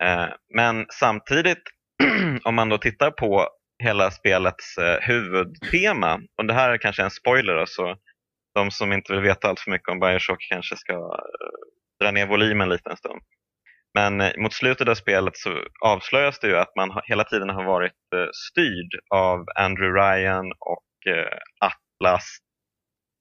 [0.00, 1.62] Eh, men samtidigt,
[2.44, 3.48] om man då tittar på
[3.82, 7.96] hela spelets eh, huvudtema, och det här är kanske en spoiler, då, så
[8.54, 11.00] de som inte vill veta allt för mycket om Bioshock kanske ska eh,
[12.00, 13.20] dra ner volymen lite en stund.
[13.94, 15.50] Men eh, mot slutet av spelet så
[15.84, 20.52] avslöjas det ju att man ha- hela tiden har varit eh, styrd av Andrew Ryan
[20.58, 22.38] och Eh, Atlas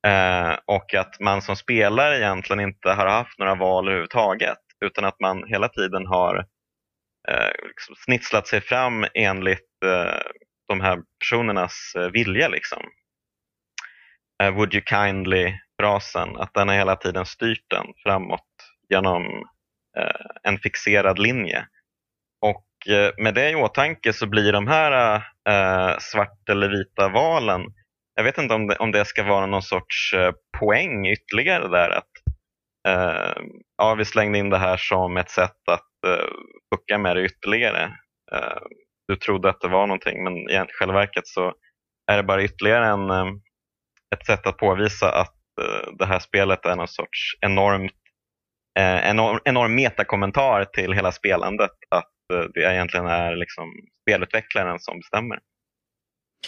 [0.08, 5.20] Eh, och att man som spelare egentligen inte har haft några val överhuvudtaget utan att
[5.20, 6.38] man hela tiden har
[7.28, 10.22] eh, liksom snitslat sig fram enligt eh,
[10.68, 12.48] de här personernas eh, vilja.
[12.48, 12.84] Liksom.
[14.44, 18.48] Eh, Would you kindly-frasen, att den har hela tiden styrt den framåt
[18.90, 19.24] genom
[19.98, 21.68] eh, en fixerad linje.
[22.88, 25.16] Eh, med det i åtanke så blir de här
[25.50, 27.62] eh, svart eller vita valen
[28.20, 31.90] jag vet inte om det, om det ska vara någon sorts eh, poäng ytterligare där.
[31.90, 32.12] att
[32.88, 33.44] eh,
[33.78, 36.30] ja, Vi slängde in det här som ett sätt att eh,
[36.74, 37.84] fucka med det ytterligare.
[38.32, 38.62] Eh,
[39.08, 41.54] du trodde att det var någonting men i själva verket så
[42.12, 43.34] är det bara ytterligare en, eh,
[44.16, 45.36] ett sätt att påvisa att
[46.00, 47.92] det här spelet är någon sorts enormt,
[48.80, 51.72] enorm, enorm metakommentar till hela spelandet.
[51.90, 52.12] Att
[52.54, 55.40] det egentligen är liksom spelutvecklaren som bestämmer.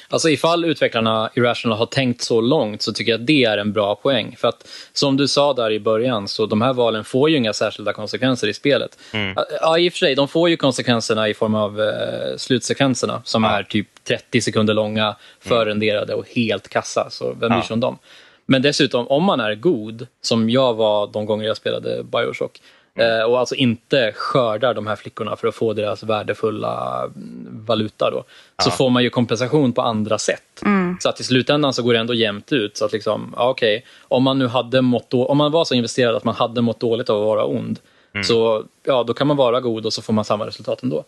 [0.10, 3.74] Alltså ifall utvecklarna Irrational har tänkt så långt så tycker jag att det är en
[3.74, 4.36] bra poäng.
[4.38, 7.54] För att som du sa där i början så de här valen får ju inga
[7.54, 8.98] särskilda konsekvenser i spelet.
[9.13, 9.36] Mm.
[9.62, 13.44] Ja, i och för sig, de får ju konsekvenserna i form av eh, slutsekvenserna som
[13.44, 13.50] Ja.
[13.50, 13.60] Mm.
[13.60, 17.08] är typ 30 sekunder långa, förrenderade och helt kassa.
[17.10, 17.98] Så vem bryr sig om dem?
[18.46, 22.62] Men dessutom, om man är god, som jag var de gånger jag spelade Bioshock,
[22.95, 23.19] Mm.
[23.19, 28.12] eh, och alltså inte skördar de här flickorna för att få deras värdefulla mm, valuta,
[28.12, 28.23] då,
[28.63, 28.71] så Ja.
[28.71, 30.62] får man ju kompensation på andra sätt.
[30.65, 30.97] Mm.
[30.99, 32.77] Så att i slutändan så går det ändå jämnt ut.
[32.77, 35.75] Så att liksom, ja, okej, om man nu hade mått då, om man var så
[35.75, 37.80] investerad att man hade mått dåligt av att vara ond,
[38.13, 38.23] Mm.
[38.23, 41.04] så ja, då kan man vara god och så får man samma resultat ändå.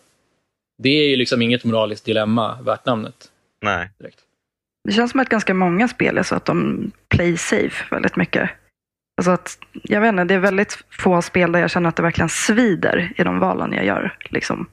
[0.82, 3.14] Det är ju liksom inget moraliskt dilemma värt namnet.
[3.62, 3.90] Nej.
[3.98, 4.18] Direkt.
[4.88, 8.50] Det känns som att ganska många spel är så att de play safe väldigt mycket.
[9.16, 12.02] Alltså att, jag vet inte, det är väldigt få spel där jag känner att det
[12.02, 14.16] verkligen svider i de valen jag gör.
[14.30, 14.66] Liksom.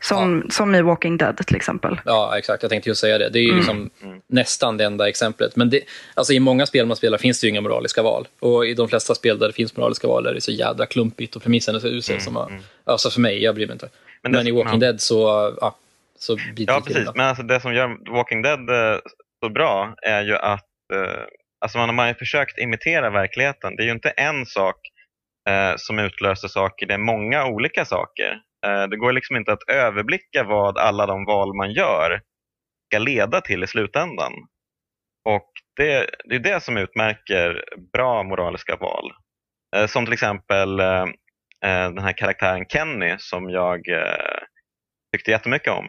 [0.00, 2.00] Som, som i Walking Dead till exempel.
[2.04, 2.62] Ja, exakt.
[2.62, 3.28] Jag tänkte just säga det.
[3.28, 3.58] Det är ju Mm.
[3.58, 4.20] liksom Mm.
[4.26, 5.56] nästan det enda exemplet.
[5.56, 5.80] Men det,
[6.14, 8.28] alltså i många spel man spelar finns det ju inga moraliska val.
[8.40, 11.36] Och i de flesta spel där det finns moraliska val är det så jädra klumpigt
[11.36, 12.14] och premissen är så usel.
[12.14, 12.62] Mm, som att, mm.
[12.84, 13.88] alltså för mig, jag bryr mig inte.
[14.22, 14.86] Men, det- i Walking ja.
[14.86, 15.16] Dead så,
[15.60, 15.76] ja,
[16.18, 17.08] så biter Ja, precis.
[17.14, 18.98] Men alltså det som gör Walking Dead eh,
[19.44, 21.22] så bra är ju att eh,
[21.62, 23.76] alltså man har ju försökt imitera verkligheten.
[23.76, 24.76] Det är ju inte en sak
[25.48, 28.40] eh, som utlöser saker, det är många olika saker.
[28.66, 32.20] Eh, det går liksom inte att överblicka vad alla de val man gör
[32.90, 34.32] ska leda till i slutändan.
[35.28, 39.12] Och det, det är det som utmärker bra moraliska val.
[39.76, 41.02] Eh, som till exempel eh,
[41.64, 44.42] eh den här karaktären Kenny som jag eh,
[45.12, 45.86] tyckte jättemycket om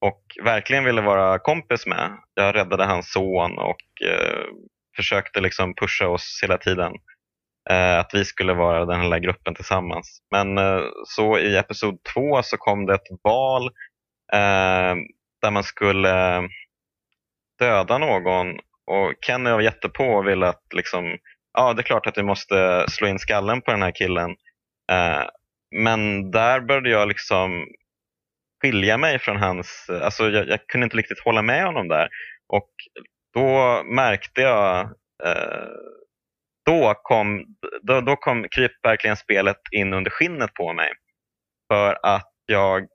[0.00, 2.18] och verkligen ville vara kompis med.
[2.34, 4.44] Jag räddade hans son och eh,
[4.98, 6.92] försökte liksom pusha oss hela tiden.
[7.70, 10.22] Eh, att vi skulle vara den här gruppen tillsammans.
[10.30, 13.66] Men eh, så i episod två så kom det ett val
[14.32, 14.94] eh,
[15.42, 16.42] där man skulle eh,
[17.58, 18.48] döda någon
[18.86, 21.18] och Kenny var jättepå och ville att liksom,
[21.58, 24.30] ja det är klart att vi måste slå in skallen på den här killen.
[24.92, 25.24] Eh,
[25.84, 27.66] men där började jag liksom
[28.62, 32.08] skilja mig från hans, alltså jag, jag kunde inte riktigt hålla med honom där.
[32.48, 32.70] Och
[33.38, 34.80] då märkte jag,
[35.24, 35.68] eh,
[36.66, 37.44] då kom,
[37.82, 40.92] då, då kom kryp verkligen spelet in under skinnet på mig.
[41.72, 42.86] För att jag,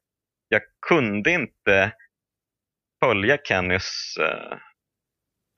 [0.47, 1.91] jag kunde inte
[3.03, 4.57] följa Kennys eh,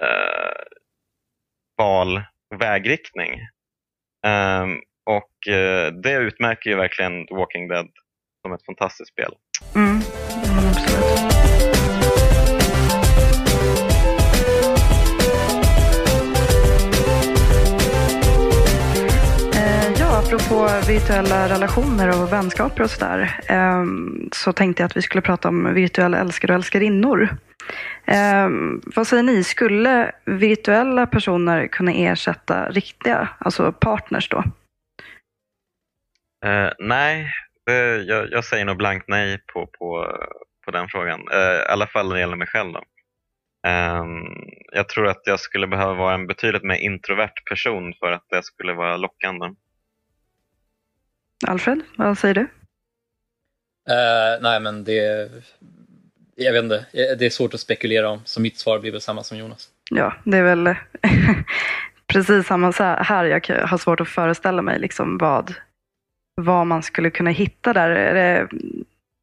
[0.08, 0.64] eh,
[1.78, 2.18] val
[2.52, 3.32] och vägriktning.
[4.28, 7.90] Um, och eh, det utmärker ju verkligen The Walking Dead
[8.42, 9.34] som ett fantastiskt spel.
[9.76, 9.90] Mm.
[9.90, 11.35] Mm,
[20.26, 25.50] apropå virtuella relationer och vänskaper och sådär ehm, så tänkte jag att vi skulle prata
[25.50, 27.30] om virtuella älskare och älskarinnor.
[28.06, 34.38] Ehm, vad säger ni, skulle virtuella personer kunna ersätta riktiga, alltså partners då?
[36.46, 37.34] Uh, nej,
[38.08, 40.18] jag, jag, säger nog blankt nej på, på,
[40.66, 41.20] på den frågan.
[41.20, 42.74] Uh, I alla fall när det gäller mig själv.
[42.74, 42.80] Då.
[43.70, 44.26] Um,
[44.72, 48.44] jag tror att jag skulle behöva vara en betydligt mer introvert person för att det
[48.44, 49.46] skulle vara lockande.
[51.48, 52.42] Alfred, vad säger du?
[52.42, 55.32] Uh, nej, men det...
[56.36, 59.24] Jag vet inte, det är svårt att spekulera om, så mitt svar blir väl samma
[59.24, 59.70] som Jonas.
[59.92, 60.76] Ja, det är väl
[62.08, 63.26] precis samma här.
[63.26, 65.54] Jag har svårt att föreställa mig liksom vad,
[66.42, 67.90] vad man skulle kunna hitta där.
[67.90, 68.48] Det,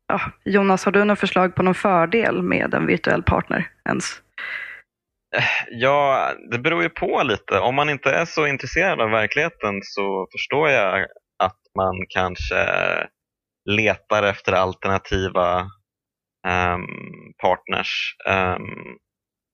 [0.08, 4.22] ja, Jonas, har du något förslag på någon fördel med en virtuell partner ens?
[5.70, 7.58] Ja, det beror ju på lite.
[7.58, 11.06] Om man inte är så intresserad av verkligheten så förstår jag
[11.76, 12.66] man kanske
[13.70, 15.60] letar efter alternativa
[16.46, 16.86] um,
[17.42, 18.16] partners.
[18.28, 18.98] Um,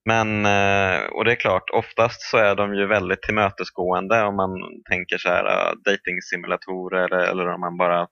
[0.05, 4.51] men, eh, och det är klart, oftast så är de ju väldigt tillmötesgående om man
[4.89, 8.07] tänker så här ah, datingsimulatorer eller, eller om man bara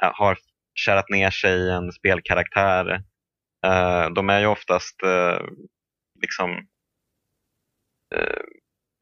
[0.00, 0.38] har
[0.74, 3.02] kärat ner sig i en spelkaraktär.
[3.66, 5.46] Eh, de är ju oftast eh,
[6.22, 6.66] liksom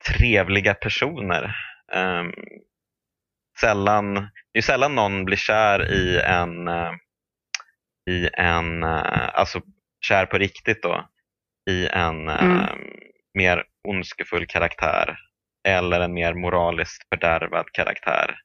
[0.09, 1.57] trevliga personer.
[1.93, 2.33] Ehm,
[3.61, 4.15] Sällan,
[4.53, 6.93] det är sällan någon blir kär i en, uh,
[8.11, 9.61] i en uh, alltså
[10.07, 11.09] kär på riktigt då,
[11.71, 12.67] i en uh, mm.
[13.35, 15.19] mer ondskefull karaktär
[15.69, 18.37] eller en mer moraliskt fördärvad karaktär.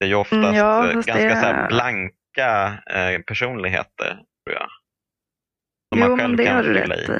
[0.00, 1.40] Det är ju oftast mm, ja, ganska det...
[1.40, 2.78] så blanka
[3.26, 4.68] personligheter, tror jag.
[5.94, 7.12] Som jo, man själv men det kan har du rätt i.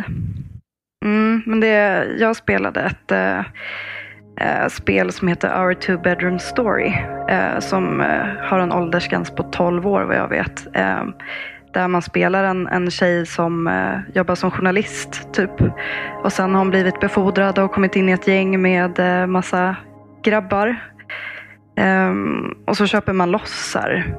[1.04, 3.12] Mm, men det, jag spelade ett
[4.40, 6.92] Eh, spel som heter Our Two Bedroom Story.
[7.28, 10.76] Eh, som eh, har en åldersgräns på 12 år vad jag vet.
[10.76, 11.04] Eh,
[11.72, 13.70] där man spelar en, en tjej som
[14.14, 15.50] jobbar som journalist typ.
[16.24, 19.76] Och sen har hon blivit befordrad och kommit in i ett gäng med massa
[20.22, 20.76] grabbar.
[21.80, 24.16] Um, och så köper man lossar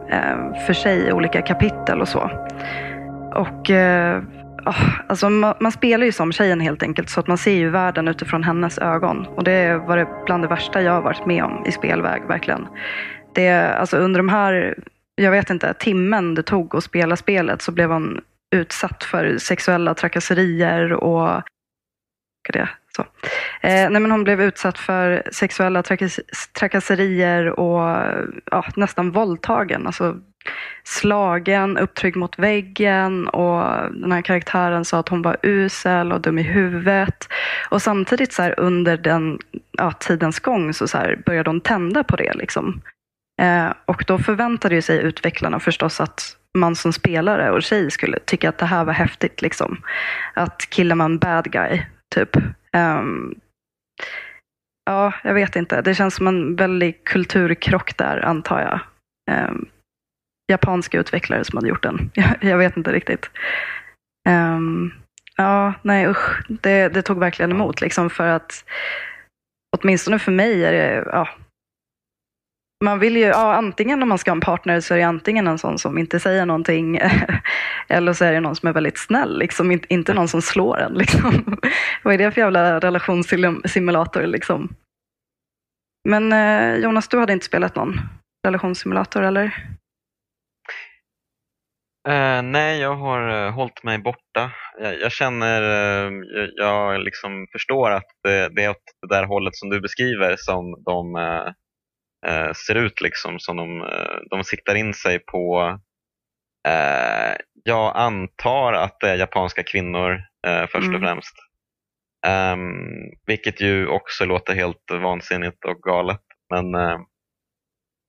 [0.67, 2.31] för sig olika kapitel och så.
[3.35, 4.21] Och uh,
[4.69, 7.69] Ah, alltså man, man, spelar ju som tjejen helt enkelt så att man ser ju
[7.69, 9.25] världen utifrån hennes ögon.
[9.27, 12.67] Och det var det bland det värsta jag har varit med om i spelväg, verkligen.
[13.33, 14.75] Det, alltså under de här,
[15.15, 18.21] jag vet inte, timmen det tog att spela spelet så blev hon
[18.55, 21.43] utsatt för sexuella trakasserier och
[22.53, 23.01] det, så.
[23.61, 26.19] Eh, nej, men hon blev utsatt för sexuella trakass
[26.59, 27.79] trakasserier och
[28.51, 29.87] ja, nästan våldtagen.
[29.87, 30.15] Alltså,
[30.83, 36.39] slagen, upptryckt mot väggen och den här karaktären sa att hon var usel och dum
[36.39, 37.27] i huvudet.
[37.69, 39.39] Och samtidigt så här, under den
[39.71, 42.33] ja, tidens gång så, så här, började hon tända på det.
[42.33, 42.81] Liksom.
[43.41, 48.49] Eh, och då förväntade sig utvecklarna förstås att man som spelare och tjej skulle tycka
[48.49, 49.41] att det här var häftigt.
[49.41, 49.81] Liksom.
[50.33, 51.81] Att killar man bad guy,
[52.15, 52.35] typ.
[52.73, 53.35] Um,
[54.85, 55.81] ja, jag vet inte.
[55.81, 58.79] Det känns som en väldig kulturkrock där, antar jag.
[59.49, 59.65] Um,
[60.47, 62.11] japanska utvecklare som hade gjort den.
[62.41, 63.29] Jag, vet inte riktigt.
[64.29, 64.93] Um,
[65.35, 66.41] ja, nej usch.
[66.47, 68.63] Det, det, tog verkligen emot liksom för att
[69.77, 71.27] åtminstone för mig är det, ja,
[72.83, 75.47] man vill ju, ja, antingen om man ska ha en partner så är det antingen
[75.47, 76.99] en sån som inte säger någonting
[77.87, 80.93] eller så är det någon som är väldigt snäll, liksom, inte någon som slår en.
[80.97, 81.57] Liksom.
[82.03, 84.27] Vad är det för jävla relationssimulator?
[84.27, 84.75] Liksom?
[86.09, 87.99] Men eh, Jonas, du hade inte spelat någon
[88.47, 89.76] relationssimulator eller?
[92.07, 94.51] Uh, nej, jag har uh, hållit mig borta.
[94.79, 99.23] Jag, jag känner, uh, jag, jag liksom förstår att det, det, är åt det där
[99.23, 101.15] hållet som du beskriver som de
[102.67, 103.87] ser ut, liksom, som de,
[104.29, 105.77] de siktar in sig på.
[107.63, 110.21] jag antar att det är japanska kvinnor
[110.71, 111.01] först och mm.
[111.01, 111.33] främst.
[112.27, 116.21] Um, vilket ju också låter helt vansinnigt och galet.
[116.49, 116.71] Men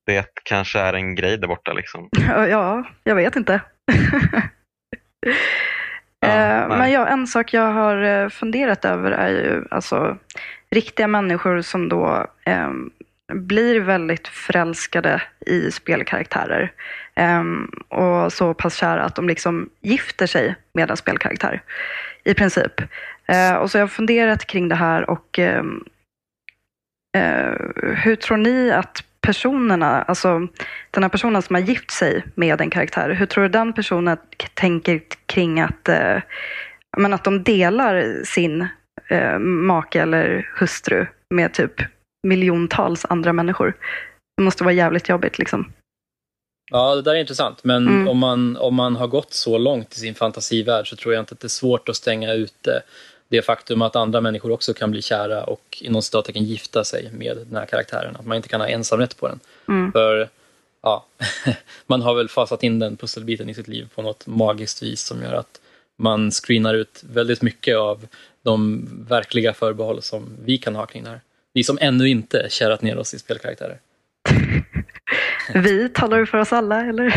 [0.07, 1.73] det kanske är en grej där borta.
[1.73, 2.09] Liksom.
[2.29, 3.61] Ja, jag vet inte.
[6.21, 10.17] Ja, eh, men ja, en sak jag har eh, funderat över är ju alltså
[10.71, 12.71] riktiga människor som då eh,
[13.33, 16.73] blir väldigt förälskade i spelkaraktärer.
[17.15, 17.43] Eh,
[17.89, 21.63] och så pass kära att de liksom gifter sig med en spelkaraktär.
[22.25, 22.81] I princip.
[23.27, 25.85] Eh, och så har jag funderat kring det här och ehm,
[27.17, 27.53] eh,
[27.97, 30.49] hur tror ni att personerna, alltså
[30.91, 34.17] den här personen som har gift sig med en karaktär, hur tror du den personen
[34.55, 36.23] tänker kring att, eh,
[36.97, 38.67] men att de delar sin
[39.09, 41.73] eh, make eller hustru med typ
[42.27, 43.77] miljontals andra människor?
[44.37, 45.73] Det måste vara jävligt jobbigt liksom.
[46.71, 47.65] Ja, det där är intressant.
[47.65, 48.09] Men Mm.
[48.09, 51.35] om, man, om man har gått så långt i sin fantasivärld så tror jag inte
[51.35, 52.83] att det är svårt att stänga ute
[53.29, 57.37] det faktum att andra människor också kan bli kära och inom citattecken gifta sig med
[57.37, 58.17] den här karaktären.
[58.17, 59.41] Att man inte kan ha ensamrätt på den.
[59.69, 59.93] Mm.
[59.93, 60.29] För
[60.83, 61.07] ja,
[61.87, 65.23] man har väl fasat in den pusselbiten i sitt liv på något magiskt vis som
[65.23, 65.61] gör att
[65.97, 68.07] man screenar ut väldigt mycket av
[68.43, 71.21] de verkliga förbehåll som vi kan ha kring det här.
[71.53, 73.79] Vi som ännu inte kärat ner oss i spelkaraktärer.
[75.55, 77.15] Vi talar för oss alla, eller?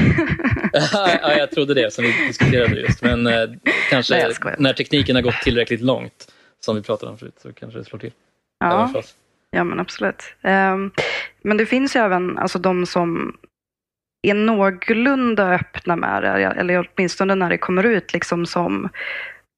[0.94, 3.02] ja, jag trodde det som vi diskuterade just.
[3.02, 3.50] Men eh,
[3.90, 7.80] kanske Nej, när tekniken har gått tillräckligt långt, som vi pratade om förut, så kanske
[7.80, 8.12] det slår till.
[8.60, 8.94] Ja,
[9.52, 10.24] ja, men absolut.
[10.42, 10.92] Ehm,
[11.42, 13.38] men det finns ju även alltså, de som
[14.28, 18.90] är någorlunda öppna med det, eller åtminstone när det kommer ut, liksom som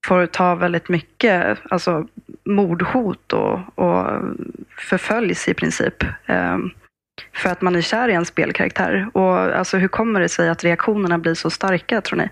[0.07, 2.07] får ta väldigt mycket alltså,
[2.43, 4.21] mordhot och, och
[4.77, 6.03] förföljs i princip.
[6.25, 6.71] ehm,
[7.33, 9.07] för att man är kär i en spelkaraktär.
[9.13, 12.29] Och alltså, hur kommer det sig att reaktionerna blir så starka, tror ni?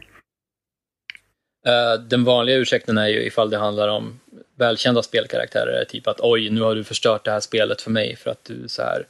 [1.68, 4.20] Eh, den vanliga ursäkten är ju ifall det handlar om
[4.56, 8.32] välkända spelkaraktärer, typ att oj, nu har du förstört det här spelet för mig för
[8.32, 9.06] att du så här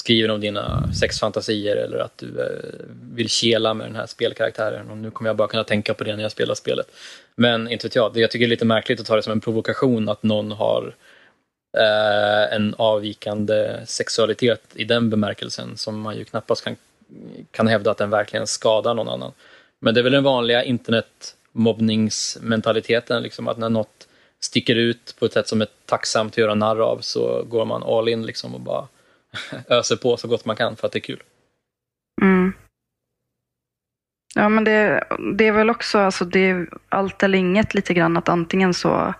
[0.00, 4.96] skriver om dina sexfantasier eller att du eh, vill kela med den här spelkaraktären och
[4.96, 6.86] nu kommer jag bara kunna tänka på det när jag spelar spelet.
[7.36, 9.32] Men inte vet jag, det jag tycker det är lite märkligt att ta det som
[9.32, 10.94] en provokation att någon har
[11.76, 16.76] eh, en avvikande sexualitet i den bemärkelsen som man ju knappast kan,
[17.50, 19.32] kan hävda att den verkligen skadar någon annan.
[19.80, 24.08] Men det är väl den vanliga internetmobbningsmentaliteten, liksom, att när något
[24.40, 27.82] sticker ut på ett sätt som är tacksamt att göra narr av så går man
[27.82, 28.88] all in liksom, och bara
[29.68, 31.22] öser på så gott man kan för att det är kul.
[32.22, 32.52] Mm.
[34.34, 35.04] Ja, men det,
[35.34, 39.14] det är väl också alltså det är allt eller inget lite grann att antingen så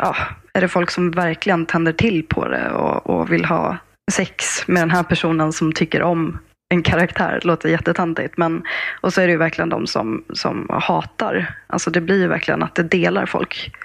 [0.00, 0.16] ja,
[0.52, 3.76] är det folk som verkligen tänder till på det och, och vill ha
[4.12, 6.38] sex med den här personen som tycker om
[6.74, 7.38] en karaktär.
[7.40, 8.36] Det låter jättetantigt.
[8.36, 8.62] Men,
[9.00, 11.54] och så är det ju verkligen de som, som hatar.
[11.66, 13.76] Alltså det blir ju verkligen att det delar folk.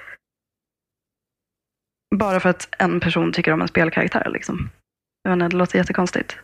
[2.16, 4.30] Bara för att en person tycker om en spelkaraktär.
[4.34, 4.70] Liksom.
[5.24, 6.38] Jag vet inte, det låter jättekonstigt.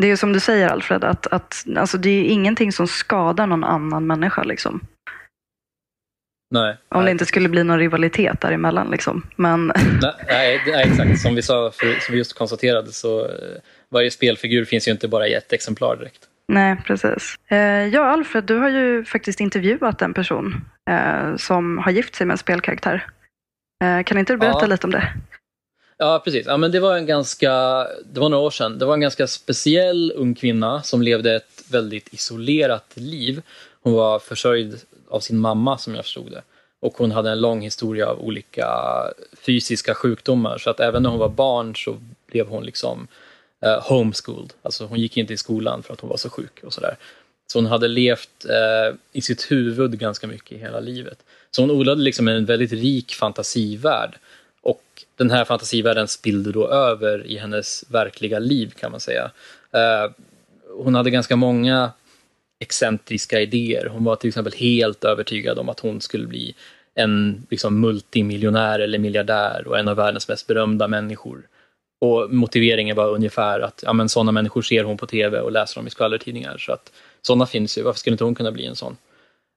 [0.00, 3.46] Det är ju som du säger Alfred, att, att alltså, det är ingenting som skadar
[3.46, 4.42] någon annan människa.
[4.42, 4.80] Liksom.
[6.50, 7.04] Nej, Om nej.
[7.04, 8.90] det inte skulle bli någon rivalitet däremellan.
[8.90, 9.26] Liksom.
[9.36, 9.66] Men
[10.02, 11.20] Nej, nej, nej, exakt.
[11.20, 13.32] Som vi, sa, för, som vi just konstaterade så eh,
[13.90, 16.20] varje spelfigur finns ju inte bara i ett exemplar direkt.
[16.48, 17.34] nej, precis.
[17.48, 22.26] Eh, ja, Alfred, du har ju faktiskt intervjuat en person eh, som har gift sig
[22.26, 23.06] med en spelkaraktär.
[24.06, 24.66] Kan inte du berätta Ja.
[24.66, 25.12] lite om det?
[25.98, 26.46] Ja, precis.
[26.46, 27.50] Ja, men det var en ganska,
[28.12, 28.78] det var några år sedan.
[28.78, 33.42] Det var en ganska speciell ung kvinna som levde ett väldigt isolerat liv.
[33.82, 34.80] Hon var försörjd
[35.14, 36.42] av sin mamma som jag förstod det.
[36.80, 38.68] Och hon hade en lång historia av olika
[39.46, 40.58] fysiska sjukdomar.
[40.58, 41.96] Så att även när hon var barn så
[42.26, 43.08] blev hon liksom
[43.60, 44.52] eh, homeschooled.
[44.62, 46.96] Alltså hon gick inte i skolan för att hon var så sjuk och sådär.
[47.46, 51.18] Så hon hade levt eh, i sitt huvud ganska mycket i hela livet.
[51.50, 54.18] Så hon odlade liksom en väldigt rik fantasivärld.
[54.62, 54.84] Och
[55.16, 59.30] den här fantasivärlden spillde då över i hennes verkliga liv kan man säga.
[59.72, 60.10] Eh,
[60.76, 61.90] hon hade ganska många
[62.60, 63.86] excentriska idéer.
[63.86, 66.54] Hon var till exempel helt övertygad om att hon skulle bli
[66.94, 71.42] en liksom, multimiljonär eller miljardär och en av världens mest berömda människor.
[72.00, 75.80] Och motiveringen var ungefär att ja, men sådana människor ser hon på tv och läser
[75.80, 76.58] om i skvallertidningar.
[76.58, 76.92] Så att
[77.22, 78.96] sådana finns ju, varför skulle inte hon kunna bli en sån?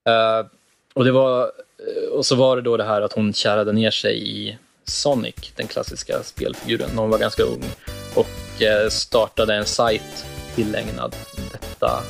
[0.09, 0.47] Uh,
[0.93, 3.91] och, det var, eh, och så var det då det här att hon kärade ner
[3.91, 7.63] sig i Sonic, den klassiska spelfiguren, när hon var ganska ung.
[8.15, 10.25] Och eh, startade en sajt
[10.55, 11.15] tillägnad
[11.51, 12.03] detta,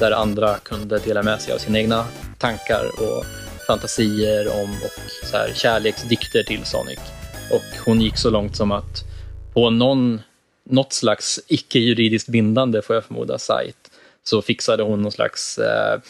[0.00, 2.04] där andra kunde dela med sig av sina egna
[2.38, 3.24] tankar och
[3.66, 7.00] fantasier om och så här, kärleksdikter till Sonic.
[7.50, 9.04] Och hon gick så långt som att
[9.54, 10.22] på någon,
[10.64, 13.90] något slags icke-juridiskt bindande, får jag förmoda, sajt
[14.22, 16.00] så fixade hon någon slags eh,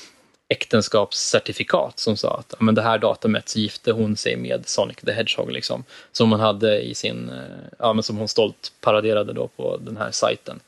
[0.49, 5.13] äktenskapscertifikat som sa att men det här datumet så gifte hon sig med Sonic the
[5.13, 5.53] Hedgehog.
[5.53, 9.77] Liksom, som hon hade i sin, eh, ja, men som hon stolt paraderade då på
[9.77, 10.61] den här sajten.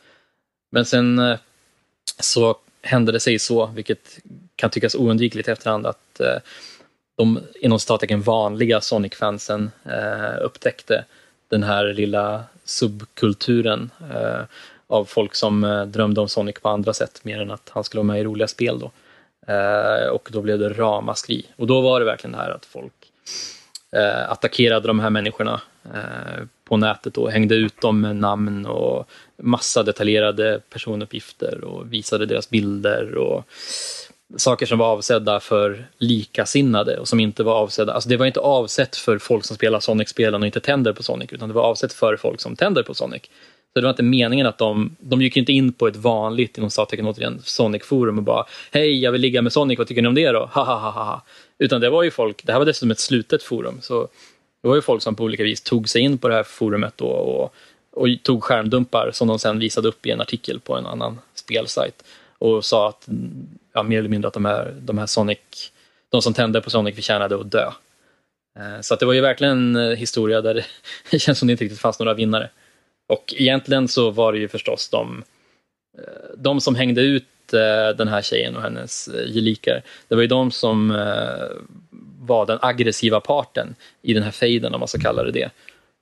[0.70, 1.38] Men sen eh,
[2.20, 4.18] så hände det sig så, vilket
[4.56, 6.36] kan tyckas oundvikligt i efterhand, att eh,
[7.16, 11.04] de inom citattecken vanliga Sonic-fansen eh, upptäckte
[11.48, 14.42] den här lilla subkulturen eh,
[14.86, 17.98] av folk som eh, drömde om Sonic på andra sätt, mer än att han skulle
[17.98, 18.78] vara med i roliga spel.
[18.78, 18.90] Då.
[19.52, 21.46] Eh, och då blev det ramaskri.
[21.56, 23.12] Och då var det verkligen det här att folk
[23.92, 25.60] eh, attackerade de här människorna
[25.94, 29.08] eh, på nätet och hängde ut dem med namn och
[29.42, 33.44] massa detaljerade personuppgifter och visade deras bilder och
[34.36, 38.40] saker som var avsedda för likasinnade och som inte var avsedda, alltså det var inte
[38.40, 41.92] avsett för folk som spelar Sonic-spelen och inte tänder på Sonic, utan det var avsett
[41.92, 43.22] för folk som tänder på Sonic.
[43.72, 46.70] Så det var inte meningen att de, de gick inte in på ett vanligt, inom
[46.70, 50.14] citattecken återigen, Sonic-forum och bara Hej, jag vill ligga med Sonic, vad tycker ni om
[50.14, 50.50] det då?
[50.52, 51.22] Ha, ha, ha, ha.
[51.58, 54.08] Utan det var ju folk, det här var dessutom ett slutet forum, så
[54.64, 56.94] det var ju folk som på olika vis tog sig in på det här forumet
[56.96, 57.54] då och,
[57.90, 62.04] och tog skärmdumpar som de sen visade upp i en artikel på en annan spelsajt
[62.38, 63.08] och sa att,
[63.72, 65.38] ja, mer eller mindre att de här, de här Sonic,
[66.08, 67.70] de som tände på Sonic förtjänade att dö.
[68.58, 70.66] Eh, så att det var ju verkligen en historia där
[71.10, 72.50] det, känns som det inte riktigt fanns några vinnare.
[73.08, 75.24] Och egentligen så var det ju förstås de,
[75.98, 79.82] eh, de som hängde ut Eh, den här tjejen och hennes eh, gelikar.
[80.08, 81.46] Det var ju de som eh,
[82.20, 85.50] var den aggressiva parten i den här fejden om man ska kalla det det.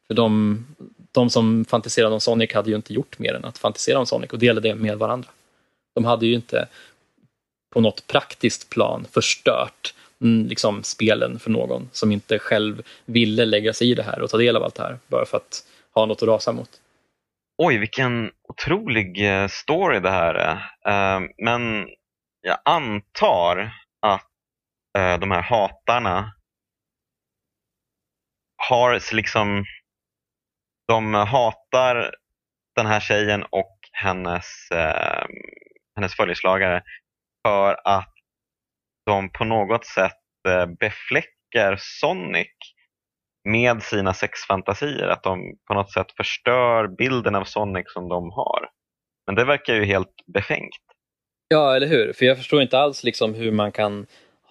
[0.07, 0.67] För de,
[1.13, 4.31] de som fantiserade om Sonic hade ju inte gjort mer än att fantisera om Sonic
[4.31, 5.29] och dela det med varandra.
[5.95, 6.69] De hade ju inte
[7.71, 13.73] på något praktiskt plan förstört mm, liksom, spelen för någon som inte själv ville lägga
[13.73, 15.65] sig i det här och ta del av allt det här bara för att
[15.95, 16.71] ha något att rasa mot.
[17.59, 20.57] Oj, vilken otrolig eh, story det här är.
[20.87, 21.89] Eh, men
[22.41, 23.73] jag antar
[24.07, 24.31] att
[24.99, 26.35] eh, de här hatarna
[28.69, 29.65] har liksom,
[30.89, 32.15] de hatar
[32.77, 35.27] den här tjejen och hennes, eh,
[35.97, 36.83] hennes följeslagare
[37.47, 38.13] för att
[39.07, 42.53] de på något sätt eh, befläckar Sonic
[43.45, 45.09] med sina sexfantasier.
[45.09, 48.69] Att de på något sätt förstör bilden av Sonic som de har.
[49.27, 50.81] Men det verkar ju helt befängt.
[51.49, 52.13] Ja, eller hur?
[52.13, 54.07] För jag förstår inte alls liksom hur man kan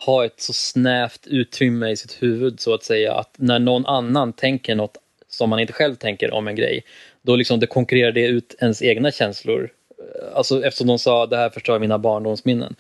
[0.06, 4.34] ha ett så snävt utrymme i sitt huvud så att säga att när någon annan
[4.34, 6.84] tänker något som man inte själv tänker om en grej,
[7.22, 9.70] då liksom det konkurrerar det ut ens egna känslor.
[10.00, 12.76] Eh, alltså eftersom de sa det här förstör mina barndomsminnen.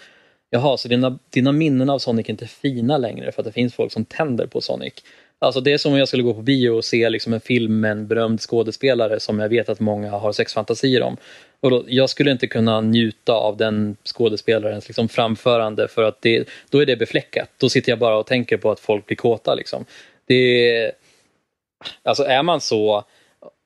[0.49, 3.75] Jaha, så dina, dina minnen av Sonic är inte fina längre för att det finns
[3.75, 4.93] folk som tänder på Sonic.
[5.41, 7.79] Alltså det är som om jag skulle gå på bio och se liksom en film
[7.79, 11.17] med en berömd skådespelare som jag vet att många har sexfantasier om.
[11.59, 16.49] Och då, jag skulle inte kunna njuta av den skådespelarens liksom framförande för att det,
[16.69, 17.49] då är det befläckat.
[17.57, 19.55] Då sitter jag bara och tänker på att folk blir kåta.
[19.55, 19.85] Liksom.
[20.25, 20.91] Det,
[22.03, 23.03] alltså är man så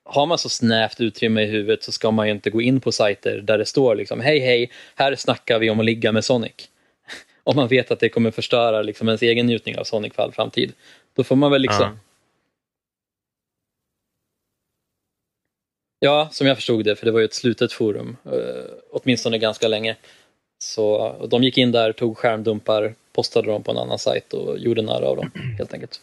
[0.04, 2.92] har man så snävt utrymme i huvudet så ska man ju inte gå in på
[2.92, 6.52] sajter där det står liksom hej hej, här snackar vi om att ligga med Sonic.
[7.44, 10.32] Om man vet att det kommer förstöra liksom ens egen njutning av Sonic för all
[10.32, 10.72] framtid.
[11.16, 11.98] Då får man väl liksom...
[16.00, 16.18] Ja.
[16.22, 19.68] ja, som jag förstod det, för det var ju ett slutet forum, eh, åtminstone ganska
[19.68, 19.96] länge.
[20.58, 24.82] Så de gick in där, tog skärmdumpar, postade dem på en annan sajt och gjorde
[24.82, 26.00] narr av dem helt enkelt.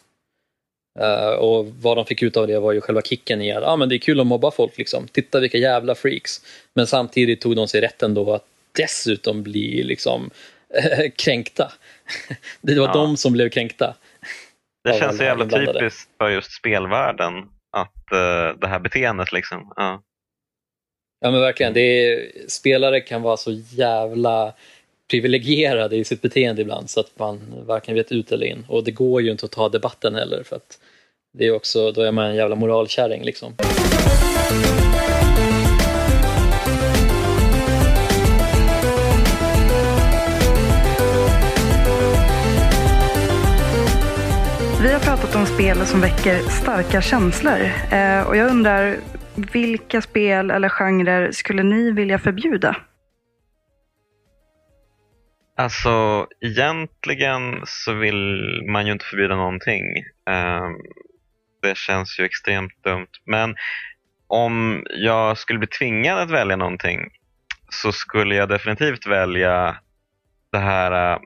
[0.99, 3.75] Uh, och vad de fick ut av det var ju själva kicken i att ah,
[3.75, 4.77] men det är kul att mobba folk.
[4.77, 5.07] Liksom.
[5.07, 6.41] Titta vilka jävla freaks.
[6.73, 10.29] Men samtidigt tog de sig rätten då att dessutom bli liksom,
[11.15, 11.71] kränkta.
[12.61, 12.93] det var ja.
[12.93, 13.95] de som blev kränkta.
[14.83, 17.33] Det känns så jävla typiskt för just spelvärlden
[17.71, 19.31] att uh, det här beteendet.
[19.31, 19.73] Liksom.
[19.75, 20.03] Ja.
[21.19, 21.77] ja men verkligen.
[21.77, 24.53] Är, spelare kan vara så jävla
[25.09, 28.65] privilegierade i sitt beteende ibland så att man varken vet ut eller in.
[28.67, 30.79] Och det går ju inte att ta debatten heller för att
[31.37, 33.55] det är också, då är man en jävla moralkärring liksom.
[45.53, 47.59] Spel som väcker starka känslor
[47.91, 48.97] eh, och jag undrar
[49.35, 52.75] vilka spel eller genrer skulle ni vilja förbjuda?
[55.57, 58.41] Alltså egentligen så vill
[58.71, 59.83] man ju inte förbjuda någonting.
[60.29, 60.73] Ehm,
[61.61, 63.11] det känns ju extremt dumt.
[63.25, 63.55] Men
[64.27, 66.99] om jag skulle bli tvingad att välja någonting
[67.69, 69.77] så skulle jag definitivt välja
[70.51, 71.23] det här eh, mm,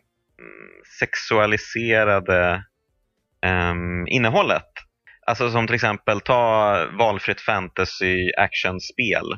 [1.00, 2.64] sexualiserade
[3.48, 4.72] um, innehållet.
[5.28, 9.38] Alltså som till exempel ta valfritt fantasy actionspel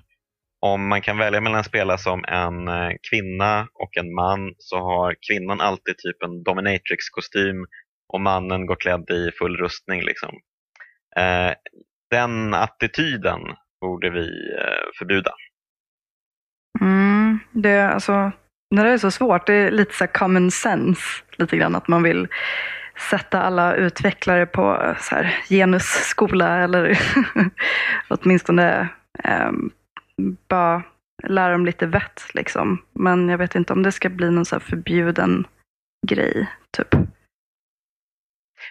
[0.62, 4.78] om man kan välja mellan att spela som en eh, kvinna och en man så
[4.78, 7.66] har kvinnan alltid typ en dominatrix-kostym
[8.14, 10.02] och mannen går klädd i full rustning.
[10.02, 10.30] Liksom.
[11.16, 11.54] Eh,
[12.12, 13.40] den attityden
[13.82, 15.32] borde vi eh, förbjuda.
[16.82, 18.32] Mm, det, alltså,
[18.76, 19.48] det är så svårt.
[19.48, 21.02] Det är lite så common sense.
[21.38, 22.28] Lite grann att man vill
[23.10, 27.00] sätta alla utvecklare på så här, genusskola eller
[28.08, 28.90] åtminstone
[29.24, 29.72] um,
[30.48, 30.84] bara
[31.24, 32.86] lära dem lite vett liksom.
[32.94, 35.48] Men jag vet inte om det ska bli någon så förbjuden
[36.08, 36.48] grej,
[36.78, 36.88] typ.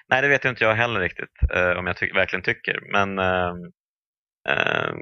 [0.09, 2.81] Nej, det vet inte jag heller riktigt eh, om jag ty verkligen tycker.
[2.93, 3.55] Men eh,
[4.49, 4.95] eh,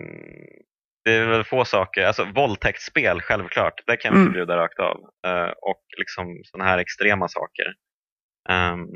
[1.05, 2.05] det är väl få saker.
[2.05, 4.33] Alltså våldtäktsspel, självklart, det kan vi mm.
[4.33, 4.97] förbjuda rakt av.
[5.27, 7.75] Eh, och liksom sådana här extrema saker.
[8.49, 8.87] Ehm,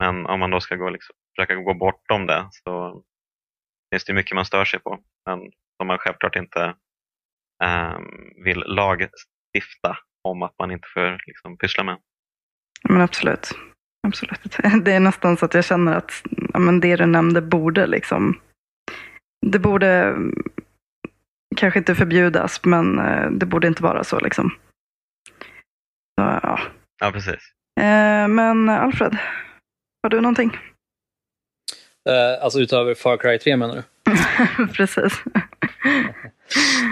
[0.00, 3.02] men om man då ska gå, liksom, försöka gå bortom det så
[3.92, 4.98] finns det mycket man stör sig på.
[5.26, 5.40] Men
[5.76, 6.74] som man självklart inte
[7.64, 11.98] um, vill lagstifta om att man inte får liksom, pyssla med.
[12.88, 13.50] Men absolut.
[14.06, 14.56] absolut.
[14.84, 16.22] Det är nästan så att jag känner att
[16.52, 18.40] ja, men det du nämnde borde liksom
[19.46, 20.16] det borde
[21.56, 24.50] kanske inte förbjudas, men eh, det borde inte vara så liksom.
[26.20, 26.60] Så, ja.
[27.00, 27.52] ja, precis.
[27.80, 29.18] Eh, men Alfred,
[30.02, 30.50] har du någonting?
[32.08, 33.82] Eh, alltså utöver Far Cry 3 menar du?
[34.74, 35.12] precis.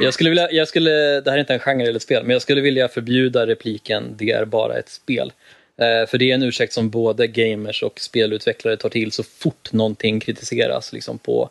[0.01, 0.91] jag skulle vilja, jag skulle,
[1.21, 4.15] det här är inte en genre eller ett spel, men jag skulle vilja förbjuda repliken
[4.17, 5.33] “det är bara ett spel”.
[5.81, 9.73] Eh, för det är en ursäkt som både gamers och spelutvecklare tar till så fort
[9.73, 11.51] någonting kritiseras liksom på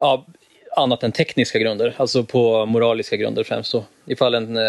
[0.00, 0.26] ja,
[0.76, 3.72] annat än tekniska grunder, alltså på moraliska grunder främst.
[3.72, 3.84] Då.
[4.06, 4.62] Ifall, en, eh,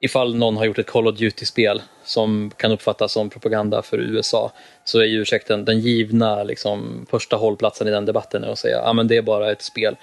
[0.00, 4.52] ifall någon har gjort ett Call of Duty-spel som kan uppfattas som propaganda för USA
[4.84, 8.80] så är ju ursäkten den givna liksom, första hållplatsen i den debatten är att säga
[8.80, 9.96] att ah, det är bara ett spel.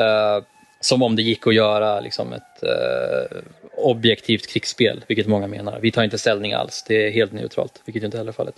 [0.00, 0.44] Uh,
[0.80, 3.38] som om det gick att göra liksom, ett uh,
[3.76, 5.78] objektivt krigsspel, vilket många menar.
[5.80, 8.54] Vi tar inte ställning alls, det är helt neutralt, vilket inte heller är fallet.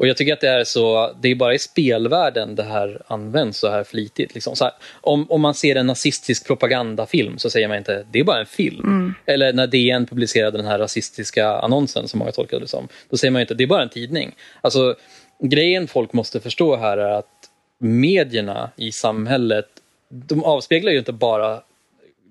[0.00, 3.58] Och jag tycker att det är så, det är bara i spelvärlden det här används
[3.58, 4.34] så här flitigt.
[4.34, 4.56] Liksom.
[4.56, 8.24] Så här, om, om man ser en nazistisk propagandafilm så säger man inte det är
[8.24, 8.84] bara en film.
[8.84, 9.14] Mm.
[9.26, 13.30] Eller när DN publicerade den här rasistiska annonsen som många tolkade det som, då säger
[13.30, 14.34] man inte det är bara en tidning.
[14.60, 14.94] Alltså,
[15.42, 19.68] grejen folk måste förstå här är att medierna i samhället,
[20.08, 21.62] de avspeglar ju inte bara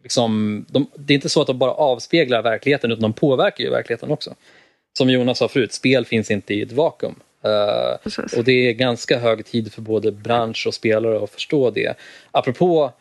[0.04, 3.70] Liksom, de, det är inte så att de bara avspeglar verkligheten utan de påverkar ju
[3.70, 4.36] verkligheten också.
[4.98, 7.16] Som Jonas sa förut, spel finns inte i ett vakuum.
[7.46, 11.98] Uh, och det är ganska hög tid för både bransch och spelare att förstå det.
[12.32, 12.94] Apropå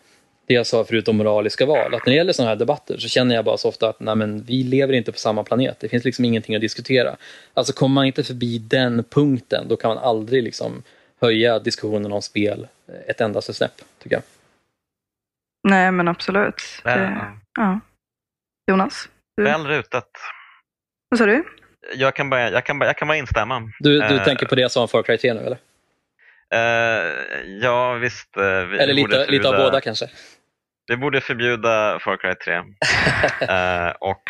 [0.46, 3.08] det jag sa förut om moraliska val, att när det gäller sådana här debatter så
[3.08, 5.80] känner jag bara så ofta att nej, men, vi lever inte på samma planet.
[5.80, 7.16] Det finns liksom ingenting att diskutera.
[7.54, 10.82] Alltså kommer man inte förbi den punkten, då kan man aldrig liksom
[11.20, 12.66] höja diskussionen om spel
[13.06, 14.22] ett endaste snäpp, tycker jag.
[15.68, 16.62] Nej, men absolut.
[16.84, 17.20] Det,
[17.58, 17.80] ja.
[18.70, 19.08] Jonas?
[19.36, 19.42] Du?
[19.42, 20.10] Väl rutat.
[21.08, 21.44] Vad sa du?
[21.94, 23.72] Jag kan bara, jag kan bara, jag kan bara instämma.
[23.78, 25.58] Du, du uh, tänker på det jag sa om Far Cry 3 nu eller?
[26.54, 27.12] Uh,
[27.62, 28.36] ja visst.
[28.36, 30.10] Uh, eller lite, förbjuda, lite av båda kanske?
[30.86, 32.58] Vi borde förbjuda Far Cry 3
[34.00, 34.22] och